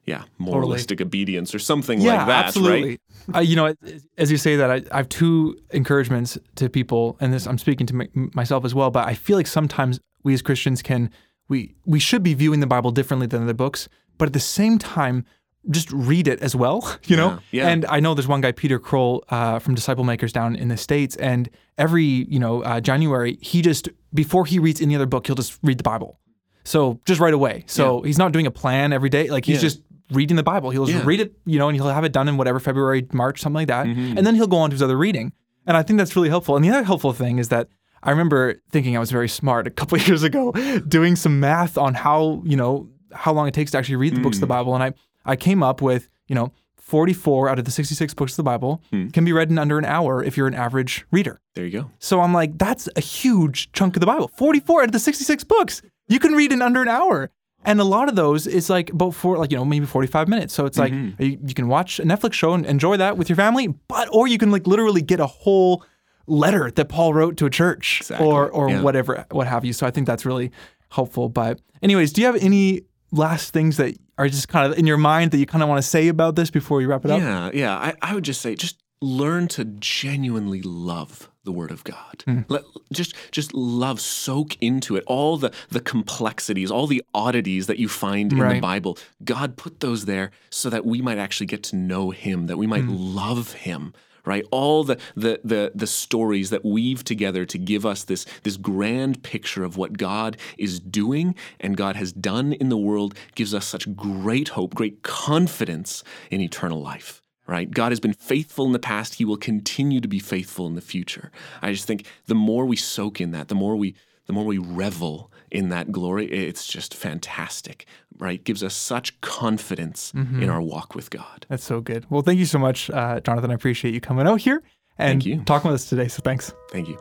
yeah, 0.05 0.23
moralistic 0.37 1.01
obedience 1.01 1.55
or 1.55 1.59
something 1.59 1.99
yeah, 1.99 2.17
like 2.17 2.27
that, 2.27 2.33
right? 2.35 2.45
absolutely. 2.45 2.99
Uh, 3.33 3.39
you 3.39 3.55
know, 3.55 3.73
as 4.19 4.29
you 4.29 4.37
say 4.37 4.55
that, 4.55 4.69
I, 4.69 4.83
I 4.91 4.97
have 4.97 5.09
two 5.09 5.57
encouragements 5.71 6.37
to 6.57 6.69
people, 6.69 7.17
and 7.19 7.33
this 7.33 7.47
I'm 7.47 7.57
speaking 7.57 7.87
to 7.87 7.95
my, 7.95 8.07
myself 8.13 8.65
as 8.65 8.75
well. 8.75 8.91
But 8.91 9.07
I 9.07 9.15
feel 9.15 9.35
like 9.35 9.47
sometimes 9.47 9.99
we 10.23 10.35
as 10.35 10.43
Christians 10.43 10.83
can 10.83 11.09
we 11.47 11.73
we 11.85 11.99
should 11.99 12.21
be 12.21 12.35
viewing 12.35 12.59
the 12.59 12.67
Bible 12.67 12.91
differently 12.91 13.25
than 13.25 13.41
other 13.43 13.53
books, 13.55 13.89
but 14.17 14.27
at 14.27 14.33
the 14.33 14.39
same 14.39 14.77
time, 14.79 15.25
just 15.71 15.91
read 15.91 16.27
it 16.27 16.41
as 16.41 16.55
well. 16.55 16.97
You 17.07 17.15
know, 17.17 17.29
Yeah, 17.51 17.63
yeah. 17.63 17.69
and 17.69 17.85
I 17.85 17.99
know 17.99 18.13
there's 18.13 18.27
one 18.27 18.41
guy, 18.41 18.51
Peter 18.51 18.77
Kroll, 18.79 19.23
uh, 19.29 19.59
from 19.59 19.73
Disciple 19.75 20.03
Makers 20.03 20.31
down 20.33 20.55
in 20.55 20.67
the 20.67 20.77
states, 20.77 21.15
and 21.17 21.49
every 21.77 22.03
you 22.03 22.39
know 22.39 22.61
uh, 22.63 22.79
January 22.81 23.37
he 23.41 23.61
just 23.61 23.89
before 24.13 24.45
he 24.45 24.59
reads 24.59 24.81
any 24.81 24.95
other 24.95 25.05
book, 25.07 25.25
he'll 25.27 25.35
just 25.35 25.57
read 25.63 25.77
the 25.77 25.83
Bible. 25.83 26.19
So 26.63 26.99
just 27.05 27.19
right 27.19 27.33
away. 27.33 27.63
So 27.67 28.01
he's 28.01 28.17
not 28.17 28.31
doing 28.31 28.47
a 28.47 28.51
plan 28.51 28.91
every 28.93 29.09
day. 29.09 29.29
Like 29.29 29.45
he's 29.45 29.57
Yeah. 29.57 29.61
just 29.69 29.81
reading 30.11 30.35
the 30.37 30.43
Bible. 30.43 30.69
He'll 30.71 30.85
just 30.85 30.99
Yeah. 30.99 31.05
read 31.05 31.19
it, 31.19 31.33
you 31.45 31.59
know, 31.59 31.67
and 31.67 31.75
he'll 31.75 31.89
have 31.89 32.03
it 32.03 32.11
done 32.11 32.27
in 32.27 32.37
whatever 32.37 32.59
February, 32.59 33.05
March, 33.11 33.39
something 33.41 33.55
like 33.55 33.67
that. 33.67 33.85
Mm-hmm. 33.87 34.17
And 34.17 34.25
then 34.25 34.35
he'll 34.35 34.47
go 34.47 34.57
on 34.57 34.69
to 34.69 34.73
his 34.75 34.81
other 34.81 34.97
reading. 34.97 35.31
And 35.67 35.75
I 35.77 35.83
think 35.83 35.97
that's 35.97 36.15
really 36.15 36.29
helpful. 36.29 36.55
And 36.55 36.63
the 36.65 36.69
other 36.69 36.83
helpful 36.83 37.11
thing 37.13 37.37
is 37.39 37.49
that 37.49 37.67
I 38.03 38.11
remember 38.11 38.55
thinking 38.71 38.95
I 38.95 38.99
was 38.99 39.09
very 39.11 39.27
smart 39.29 39.65
a 39.67 39.71
couple 39.71 39.97
of 39.97 40.07
years 40.07 40.21
ago, 40.23 40.51
doing 40.87 41.15
some 41.15 41.39
math 41.39 41.77
on 41.77 41.93
how, 41.95 42.41
you 42.45 42.55
know, 42.55 42.87
how 43.15 43.33
long 43.33 43.47
it 43.47 43.53
takes 43.53 43.71
to 43.71 43.77
actually 43.77 43.95
read 43.95 44.15
the 44.15 44.21
books 44.21 44.37
of 44.37 44.41
the 44.41 44.47
Mm. 44.47 44.49
Bible. 44.49 44.75
And 44.75 44.83
I, 44.83 44.93
I 45.25 45.35
came 45.35 45.63
up 45.63 45.81
with, 45.81 46.09
you 46.27 46.35
know, 46.35 46.51
44 46.77 47.49
out 47.49 47.57
of 47.57 47.65
the 47.65 47.71
66 47.71 48.13
books 48.13 48.33
of 48.33 48.37
the 48.37 48.43
Bible 48.43 48.81
Hmm. 48.91 49.07
can 49.09 49.25
be 49.25 49.33
read 49.33 49.49
in 49.49 49.57
under 49.57 49.79
an 49.79 49.85
hour 49.85 50.23
if 50.23 50.37
you're 50.37 50.47
an 50.47 50.53
average 50.53 51.05
reader. 51.11 51.41
There 51.55 51.65
you 51.65 51.71
go. 51.71 51.91
So 51.99 52.21
I'm 52.21 52.33
like, 52.33 52.57
that's 52.59 52.87
a 52.95 53.01
huge 53.01 53.71
chunk 53.71 53.95
of 53.95 54.01
the 54.01 54.05
Bible. 54.05 54.27
44 54.37 54.81
out 54.81 54.85
of 54.89 54.91
the 54.91 54.99
66 54.99 55.43
books 55.45 55.81
you 56.07 56.19
can 56.19 56.33
read 56.33 56.51
in 56.51 56.61
under 56.61 56.81
an 56.83 56.87
hour. 56.87 57.31
And 57.67 57.79
a 57.81 57.83
lot 57.83 58.07
of 58.09 58.15
those 58.15 58.45
is 58.45 58.69
like 58.69 58.91
about 58.91 59.15
four, 59.15 59.39
like 59.39 59.49
you 59.51 59.57
know, 59.57 59.65
maybe 59.65 59.87
forty-five 59.87 60.27
minutes. 60.27 60.53
So 60.53 60.67
it's 60.67 60.77
like 60.77 60.93
you, 60.93 61.15
you 61.43 61.55
can 61.55 61.67
watch 61.67 61.99
a 61.99 62.03
Netflix 62.03 62.33
show 62.33 62.53
and 62.53 62.63
enjoy 62.63 62.97
that 62.97 63.17
with 63.17 63.27
your 63.27 63.35
family, 63.37 63.69
but 63.87 64.07
or 64.11 64.27
you 64.27 64.37
can 64.37 64.51
like 64.51 64.67
literally 64.67 65.01
get 65.01 65.19
a 65.19 65.25
whole 65.25 65.83
letter 66.27 66.69
that 66.69 66.89
Paul 66.89 67.15
wrote 67.15 67.37
to 67.37 67.47
a 67.47 67.49
church 67.49 68.01
Exactly, 68.01 68.27
or 68.27 68.51
or 68.51 68.69
yeah. 68.69 68.81
whatever, 68.83 69.25
what 69.31 69.47
have 69.47 69.65
you. 69.65 69.73
So 69.73 69.87
I 69.87 69.89
think 69.89 70.05
that's 70.05 70.27
really 70.27 70.51
helpful. 70.91 71.27
But 71.27 71.59
anyways, 71.81 72.13
do 72.13 72.21
you 72.21 72.27
have 72.27 72.35
any 72.35 72.81
last 73.11 73.53
things 73.53 73.77
that 73.77 73.97
are 74.17 74.27
just 74.27 74.47
kind 74.47 74.71
of 74.71 74.77
in 74.77 74.85
your 74.85 74.97
mind 74.97 75.31
that 75.31 75.37
you 75.37 75.45
kind 75.45 75.63
of 75.63 75.69
want 75.69 75.81
to 75.81 75.87
say 75.87 76.07
about 76.07 76.35
this 76.35 76.49
before 76.49 76.77
we 76.77 76.85
wrap 76.85 77.05
it 77.05 77.11
up? 77.11 77.19
Yeah, 77.19 77.51
yeah. 77.53 77.75
I, 77.75 77.93
I 78.01 78.15
would 78.15 78.23
just 78.23 78.41
say 78.41 78.55
just 78.55 78.81
learn 79.01 79.47
to 79.49 79.65
genuinely 79.65 80.61
love 80.61 81.29
the 81.43 81.51
word 81.51 81.71
of 81.71 81.83
God. 81.83 82.23
Hmm. 82.25 82.41
Let, 82.47 82.63
just 82.91 83.15
just 83.31 83.53
love, 83.53 83.99
soak 84.01 84.57
into 84.61 84.95
it. 84.95 85.03
All 85.07 85.37
the 85.37 85.53
the 85.69 85.79
complexities, 85.79 86.71
all 86.71 86.87
the 86.87 87.03
oddities 87.13 87.67
that 87.67 87.77
you 87.77 87.87
find 87.87 88.31
in 88.31 88.39
the 88.39 88.59
Bible. 88.59 88.97
God 89.23 89.57
put 89.57 89.79
those 89.79 90.05
there 90.05 90.31
so 90.49 90.69
that 90.69 90.85
we 90.85 91.01
might 91.01 91.17
actually 91.17 91.47
get 91.47 91.63
to 91.63 91.75
know 91.75 92.11
him, 92.11 92.47
that 92.47 92.57
we 92.57 92.67
might 92.67 92.83
hmm. 92.83 92.95
love 92.95 93.53
him. 93.53 93.93
Right, 94.25 94.43
all 94.51 94.83
the, 94.83 94.97
the 95.15 95.39
the 95.43 95.71
the 95.75 95.87
stories 95.87 96.49
that 96.49 96.65
weave 96.65 97.03
together 97.03 97.45
to 97.45 97.57
give 97.57 97.85
us 97.85 98.03
this 98.03 98.25
this 98.43 98.57
grand 98.57 99.21
picture 99.21 99.63
of 99.63 99.77
what 99.77 99.97
God 99.97 100.37
is 100.57 100.79
doing 100.79 101.35
and 101.59 101.77
God 101.77 101.95
has 101.95 102.11
done 102.11 102.53
in 102.53 102.69
the 102.69 102.77
world 102.77 103.15
gives 103.35 103.53
us 103.53 103.65
such 103.67 103.95
great 103.95 104.49
hope, 104.49 104.73
great 104.73 105.03
confidence 105.03 106.03
in 106.31 106.41
eternal 106.41 106.81
life 106.81 107.21
right? 107.47 107.69
God 107.69 107.91
has 107.91 107.99
been 107.99 108.13
faithful 108.13 108.65
in 108.65 108.71
the 108.71 108.79
past. 108.79 109.15
He 109.15 109.25
will 109.25 109.37
continue 109.37 110.01
to 110.01 110.07
be 110.07 110.19
faithful 110.19 110.65
in 110.67 110.75
the 110.75 110.81
future. 110.81 111.31
I 111.61 111.71
just 111.71 111.85
think 111.85 112.05
the 112.25 112.35
more 112.35 112.65
we 112.65 112.75
soak 112.75 113.21
in 113.21 113.31
that, 113.31 113.49
the 113.49 113.55
more 113.55 113.75
we 113.75 113.95
the 114.25 114.33
more 114.33 114.45
we 114.45 114.57
revel 114.57 115.31
in 115.51 115.69
that 115.69 115.91
glory, 115.91 116.25
it's 116.31 116.65
just 116.67 116.93
fantastic, 116.93 117.85
right? 118.17 118.43
Gives 118.43 118.63
us 118.63 118.73
such 118.73 119.19
confidence 119.21 120.13
in 120.13 120.49
our 120.49 120.61
walk 120.61 120.95
with 120.95 121.09
God. 121.09 121.45
That's 121.49 121.63
so 121.63 121.81
good. 121.81 122.05
Well, 122.09 122.21
thank 122.21 122.39
you 122.39 122.45
so 122.45 122.59
much, 122.59 122.89
uh, 122.89 123.19
Jonathan. 123.21 123.51
I 123.51 123.53
appreciate 123.53 123.93
you 123.93 124.01
coming 124.01 124.27
out 124.27 124.41
here 124.41 124.63
and 124.97 125.21
talking 125.45 125.71
with 125.71 125.81
us 125.81 125.89
today. 125.89 126.07
So 126.07 126.21
thanks. 126.23 126.53
Thank 126.71 126.87
you. 126.87 126.97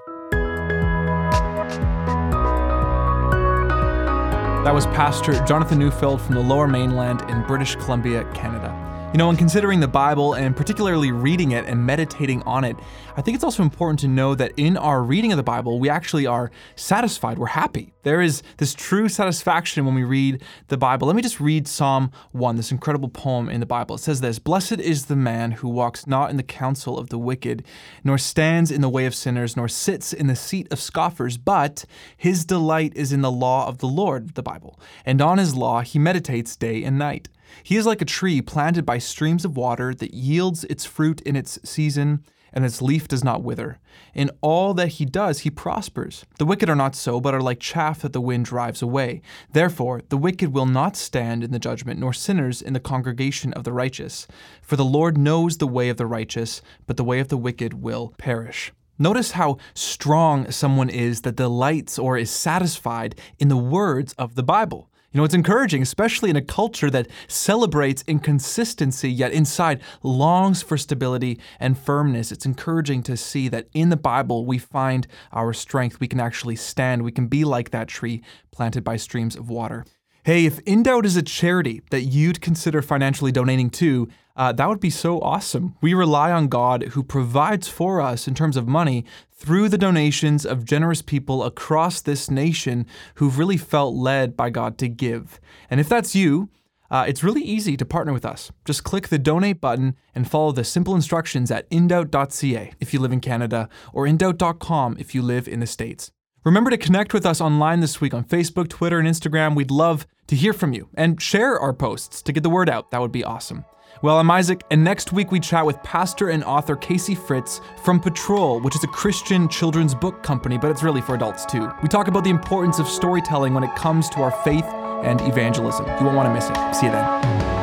That 4.64 4.72
was 4.72 4.86
Pastor 4.86 5.44
Jonathan 5.44 5.78
Neufeld 5.78 6.22
from 6.22 6.36
the 6.36 6.40
Lower 6.40 6.66
Mainland 6.66 7.20
in 7.30 7.42
British 7.42 7.76
Columbia, 7.76 8.24
Canada. 8.32 8.83
You 9.14 9.18
know, 9.18 9.28
when 9.28 9.36
considering 9.36 9.78
the 9.78 9.86
Bible 9.86 10.34
and 10.34 10.56
particularly 10.56 11.12
reading 11.12 11.52
it 11.52 11.66
and 11.66 11.86
meditating 11.86 12.42
on 12.42 12.64
it, 12.64 12.76
I 13.16 13.22
think 13.22 13.36
it's 13.36 13.44
also 13.44 13.62
important 13.62 14.00
to 14.00 14.08
know 14.08 14.34
that 14.34 14.50
in 14.56 14.76
our 14.76 15.04
reading 15.04 15.30
of 15.30 15.36
the 15.36 15.44
Bible, 15.44 15.78
we 15.78 15.88
actually 15.88 16.26
are 16.26 16.50
satisfied. 16.74 17.38
We're 17.38 17.46
happy. 17.46 17.94
There 18.02 18.20
is 18.20 18.42
this 18.56 18.74
true 18.74 19.08
satisfaction 19.08 19.84
when 19.86 19.94
we 19.94 20.02
read 20.02 20.42
the 20.66 20.76
Bible. 20.76 21.06
Let 21.06 21.14
me 21.14 21.22
just 21.22 21.38
read 21.38 21.68
Psalm 21.68 22.10
1, 22.32 22.56
this 22.56 22.72
incredible 22.72 23.08
poem 23.08 23.48
in 23.48 23.60
the 23.60 23.66
Bible. 23.66 23.94
It 23.94 24.00
says 24.00 24.20
this 24.20 24.40
Blessed 24.40 24.80
is 24.80 25.06
the 25.06 25.14
man 25.14 25.52
who 25.52 25.68
walks 25.68 26.08
not 26.08 26.30
in 26.30 26.36
the 26.36 26.42
counsel 26.42 26.98
of 26.98 27.10
the 27.10 27.18
wicked, 27.18 27.62
nor 28.02 28.18
stands 28.18 28.72
in 28.72 28.80
the 28.80 28.88
way 28.88 29.06
of 29.06 29.14
sinners, 29.14 29.56
nor 29.56 29.68
sits 29.68 30.12
in 30.12 30.26
the 30.26 30.34
seat 30.34 30.66
of 30.72 30.80
scoffers, 30.80 31.38
but 31.38 31.84
his 32.16 32.44
delight 32.44 32.92
is 32.96 33.12
in 33.12 33.20
the 33.20 33.30
law 33.30 33.68
of 33.68 33.78
the 33.78 33.86
Lord, 33.86 34.34
the 34.34 34.42
Bible, 34.42 34.76
and 35.06 35.22
on 35.22 35.38
his 35.38 35.54
law 35.54 35.82
he 35.82 36.00
meditates 36.00 36.56
day 36.56 36.82
and 36.82 36.98
night. 36.98 37.28
He 37.62 37.76
is 37.76 37.86
like 37.86 38.02
a 38.02 38.06
tree 38.06 38.42
planted 38.42 38.84
by 38.84 38.98
streams 38.98 39.44
of 39.44 39.56
water 39.56 39.94
that 39.94 40.14
yields 40.14 40.64
its 40.64 40.84
fruit 40.84 41.20
in 41.22 41.36
its 41.36 41.58
season, 41.64 42.24
and 42.52 42.64
its 42.64 42.80
leaf 42.80 43.08
does 43.08 43.24
not 43.24 43.42
wither. 43.42 43.78
In 44.14 44.30
all 44.40 44.74
that 44.74 44.88
he 44.88 45.04
does, 45.04 45.40
he 45.40 45.50
prospers. 45.50 46.24
The 46.38 46.44
wicked 46.44 46.70
are 46.70 46.76
not 46.76 46.94
so, 46.94 47.20
but 47.20 47.34
are 47.34 47.40
like 47.40 47.58
chaff 47.58 48.02
that 48.02 48.12
the 48.12 48.20
wind 48.20 48.44
drives 48.44 48.80
away. 48.80 49.22
Therefore, 49.52 50.02
the 50.08 50.16
wicked 50.16 50.52
will 50.52 50.66
not 50.66 50.96
stand 50.96 51.42
in 51.42 51.50
the 51.50 51.58
judgment, 51.58 51.98
nor 51.98 52.12
sinners 52.12 52.62
in 52.62 52.72
the 52.72 52.80
congregation 52.80 53.52
of 53.54 53.64
the 53.64 53.72
righteous. 53.72 54.28
For 54.62 54.76
the 54.76 54.84
Lord 54.84 55.18
knows 55.18 55.58
the 55.58 55.66
way 55.66 55.88
of 55.88 55.96
the 55.96 56.06
righteous, 56.06 56.62
but 56.86 56.96
the 56.96 57.04
way 57.04 57.18
of 57.18 57.28
the 57.28 57.36
wicked 57.36 57.74
will 57.74 58.14
perish. 58.18 58.72
Notice 58.96 59.32
how 59.32 59.58
strong 59.74 60.48
someone 60.52 60.88
is 60.88 61.22
that 61.22 61.34
delights 61.34 61.98
or 61.98 62.16
is 62.16 62.30
satisfied 62.30 63.18
in 63.40 63.48
the 63.48 63.56
words 63.56 64.12
of 64.12 64.36
the 64.36 64.44
Bible. 64.44 64.88
You 65.14 65.18
know, 65.18 65.24
it's 65.24 65.32
encouraging, 65.32 65.80
especially 65.80 66.28
in 66.28 66.34
a 66.34 66.42
culture 66.42 66.90
that 66.90 67.06
celebrates 67.28 68.02
inconsistency, 68.08 69.08
yet 69.08 69.30
inside 69.30 69.80
longs 70.02 70.60
for 70.60 70.76
stability 70.76 71.38
and 71.60 71.78
firmness. 71.78 72.32
It's 72.32 72.44
encouraging 72.44 73.04
to 73.04 73.16
see 73.16 73.46
that 73.46 73.68
in 73.72 73.90
the 73.90 73.96
Bible 73.96 74.44
we 74.44 74.58
find 74.58 75.06
our 75.30 75.52
strength. 75.52 76.00
We 76.00 76.08
can 76.08 76.18
actually 76.18 76.56
stand. 76.56 77.04
We 77.04 77.12
can 77.12 77.28
be 77.28 77.44
like 77.44 77.70
that 77.70 77.86
tree 77.86 78.24
planted 78.50 78.82
by 78.82 78.96
streams 78.96 79.36
of 79.36 79.48
water. 79.48 79.84
Hey, 80.24 80.46
if 80.46 80.58
In 80.60 80.82
Doubt 80.82 81.06
is 81.06 81.16
a 81.16 81.22
charity 81.22 81.82
that 81.90 82.00
you'd 82.00 82.40
consider 82.40 82.82
financially 82.82 83.30
donating 83.30 83.70
to, 83.70 84.08
uh, 84.36 84.52
that 84.52 84.68
would 84.68 84.80
be 84.80 84.90
so 84.90 85.20
awesome. 85.20 85.76
We 85.80 85.94
rely 85.94 86.32
on 86.32 86.48
God 86.48 86.82
who 86.92 87.02
provides 87.02 87.68
for 87.68 88.00
us 88.00 88.26
in 88.26 88.34
terms 88.34 88.56
of 88.56 88.66
money 88.66 89.04
through 89.30 89.68
the 89.68 89.78
donations 89.78 90.44
of 90.44 90.64
generous 90.64 91.02
people 91.02 91.44
across 91.44 92.00
this 92.00 92.30
nation 92.30 92.86
who've 93.16 93.38
really 93.38 93.56
felt 93.56 93.94
led 93.94 94.36
by 94.36 94.50
God 94.50 94.78
to 94.78 94.88
give. 94.88 95.40
And 95.70 95.80
if 95.80 95.88
that's 95.88 96.14
you, 96.14 96.48
uh, 96.90 97.04
it's 97.06 97.24
really 97.24 97.42
easy 97.42 97.76
to 97.76 97.84
partner 97.84 98.12
with 98.12 98.24
us. 98.24 98.50
Just 98.64 98.84
click 98.84 99.08
the 99.08 99.18
donate 99.18 99.60
button 99.60 99.96
and 100.14 100.30
follow 100.30 100.52
the 100.52 100.64
simple 100.64 100.94
instructions 100.94 101.50
at 101.50 101.68
indoubt.ca 101.70 102.72
if 102.80 102.92
you 102.92 103.00
live 103.00 103.12
in 103.12 103.20
Canada 103.20 103.68
or 103.92 104.06
indoubt.com 104.06 104.96
if 104.98 105.14
you 105.14 105.22
live 105.22 105.48
in 105.48 105.60
the 105.60 105.66
States. 105.66 106.10
Remember 106.44 106.70
to 106.70 106.76
connect 106.76 107.14
with 107.14 107.24
us 107.24 107.40
online 107.40 107.80
this 107.80 108.00
week 108.00 108.12
on 108.12 108.24
Facebook, 108.24 108.68
Twitter, 108.68 108.98
and 108.98 109.08
Instagram. 109.08 109.54
We'd 109.54 109.70
love 109.70 110.06
to 110.26 110.36
hear 110.36 110.52
from 110.52 110.72
you 110.72 110.88
and 110.94 111.20
share 111.20 111.58
our 111.58 111.72
posts 111.72 112.20
to 112.22 112.32
get 112.32 112.42
the 112.42 112.50
word 112.50 112.68
out. 112.68 112.90
That 112.90 113.00
would 113.00 113.12
be 113.12 113.24
awesome. 113.24 113.64
Well, 114.02 114.18
I'm 114.18 114.30
Isaac, 114.30 114.64
and 114.70 114.82
next 114.82 115.12
week 115.12 115.30
we 115.30 115.38
chat 115.38 115.64
with 115.64 115.80
pastor 115.84 116.30
and 116.30 116.42
author 116.44 116.74
Casey 116.74 117.14
Fritz 117.14 117.60
from 117.82 118.00
Patrol, 118.00 118.60
which 118.60 118.74
is 118.74 118.82
a 118.82 118.88
Christian 118.88 119.48
children's 119.48 119.94
book 119.94 120.22
company, 120.22 120.58
but 120.58 120.70
it's 120.70 120.82
really 120.82 121.00
for 121.00 121.14
adults 121.14 121.46
too. 121.46 121.70
We 121.80 121.88
talk 121.88 122.08
about 122.08 122.24
the 122.24 122.30
importance 122.30 122.80
of 122.80 122.88
storytelling 122.88 123.54
when 123.54 123.62
it 123.62 123.74
comes 123.76 124.10
to 124.10 124.20
our 124.22 124.32
faith 124.42 124.64
and 124.64 125.20
evangelism. 125.20 125.86
You 125.86 126.06
won't 126.06 126.16
want 126.16 126.28
to 126.28 126.34
miss 126.34 126.50
it. 126.50 126.74
See 126.74 126.86
you 126.86 126.92
then. 126.92 127.53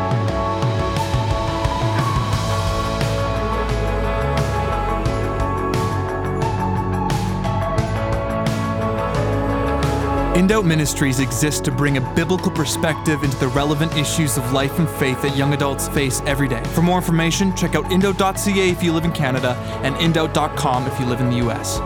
In 10.41 10.47
Ministries 10.65 11.19
exists 11.19 11.61
to 11.61 11.71
bring 11.71 11.97
a 11.97 12.13
biblical 12.15 12.49
perspective 12.49 13.23
into 13.23 13.37
the 13.37 13.49
relevant 13.49 13.95
issues 13.95 14.37
of 14.37 14.51
life 14.51 14.79
and 14.79 14.89
faith 14.89 15.21
that 15.21 15.37
young 15.37 15.53
adults 15.53 15.87
face 15.89 16.19
every 16.21 16.47
day. 16.47 16.63
For 16.73 16.81
more 16.81 16.97
information, 16.97 17.55
check 17.55 17.75
out 17.75 17.85
indoubt.ca 17.85 18.69
if 18.71 18.81
you 18.81 18.91
live 18.91 19.05
in 19.05 19.11
Canada 19.11 19.55
and 19.83 19.93
indoubt.com 19.97 20.87
if 20.87 20.99
you 20.99 21.05
live 21.05 21.21
in 21.21 21.29
the 21.29 21.47
US. 21.47 21.77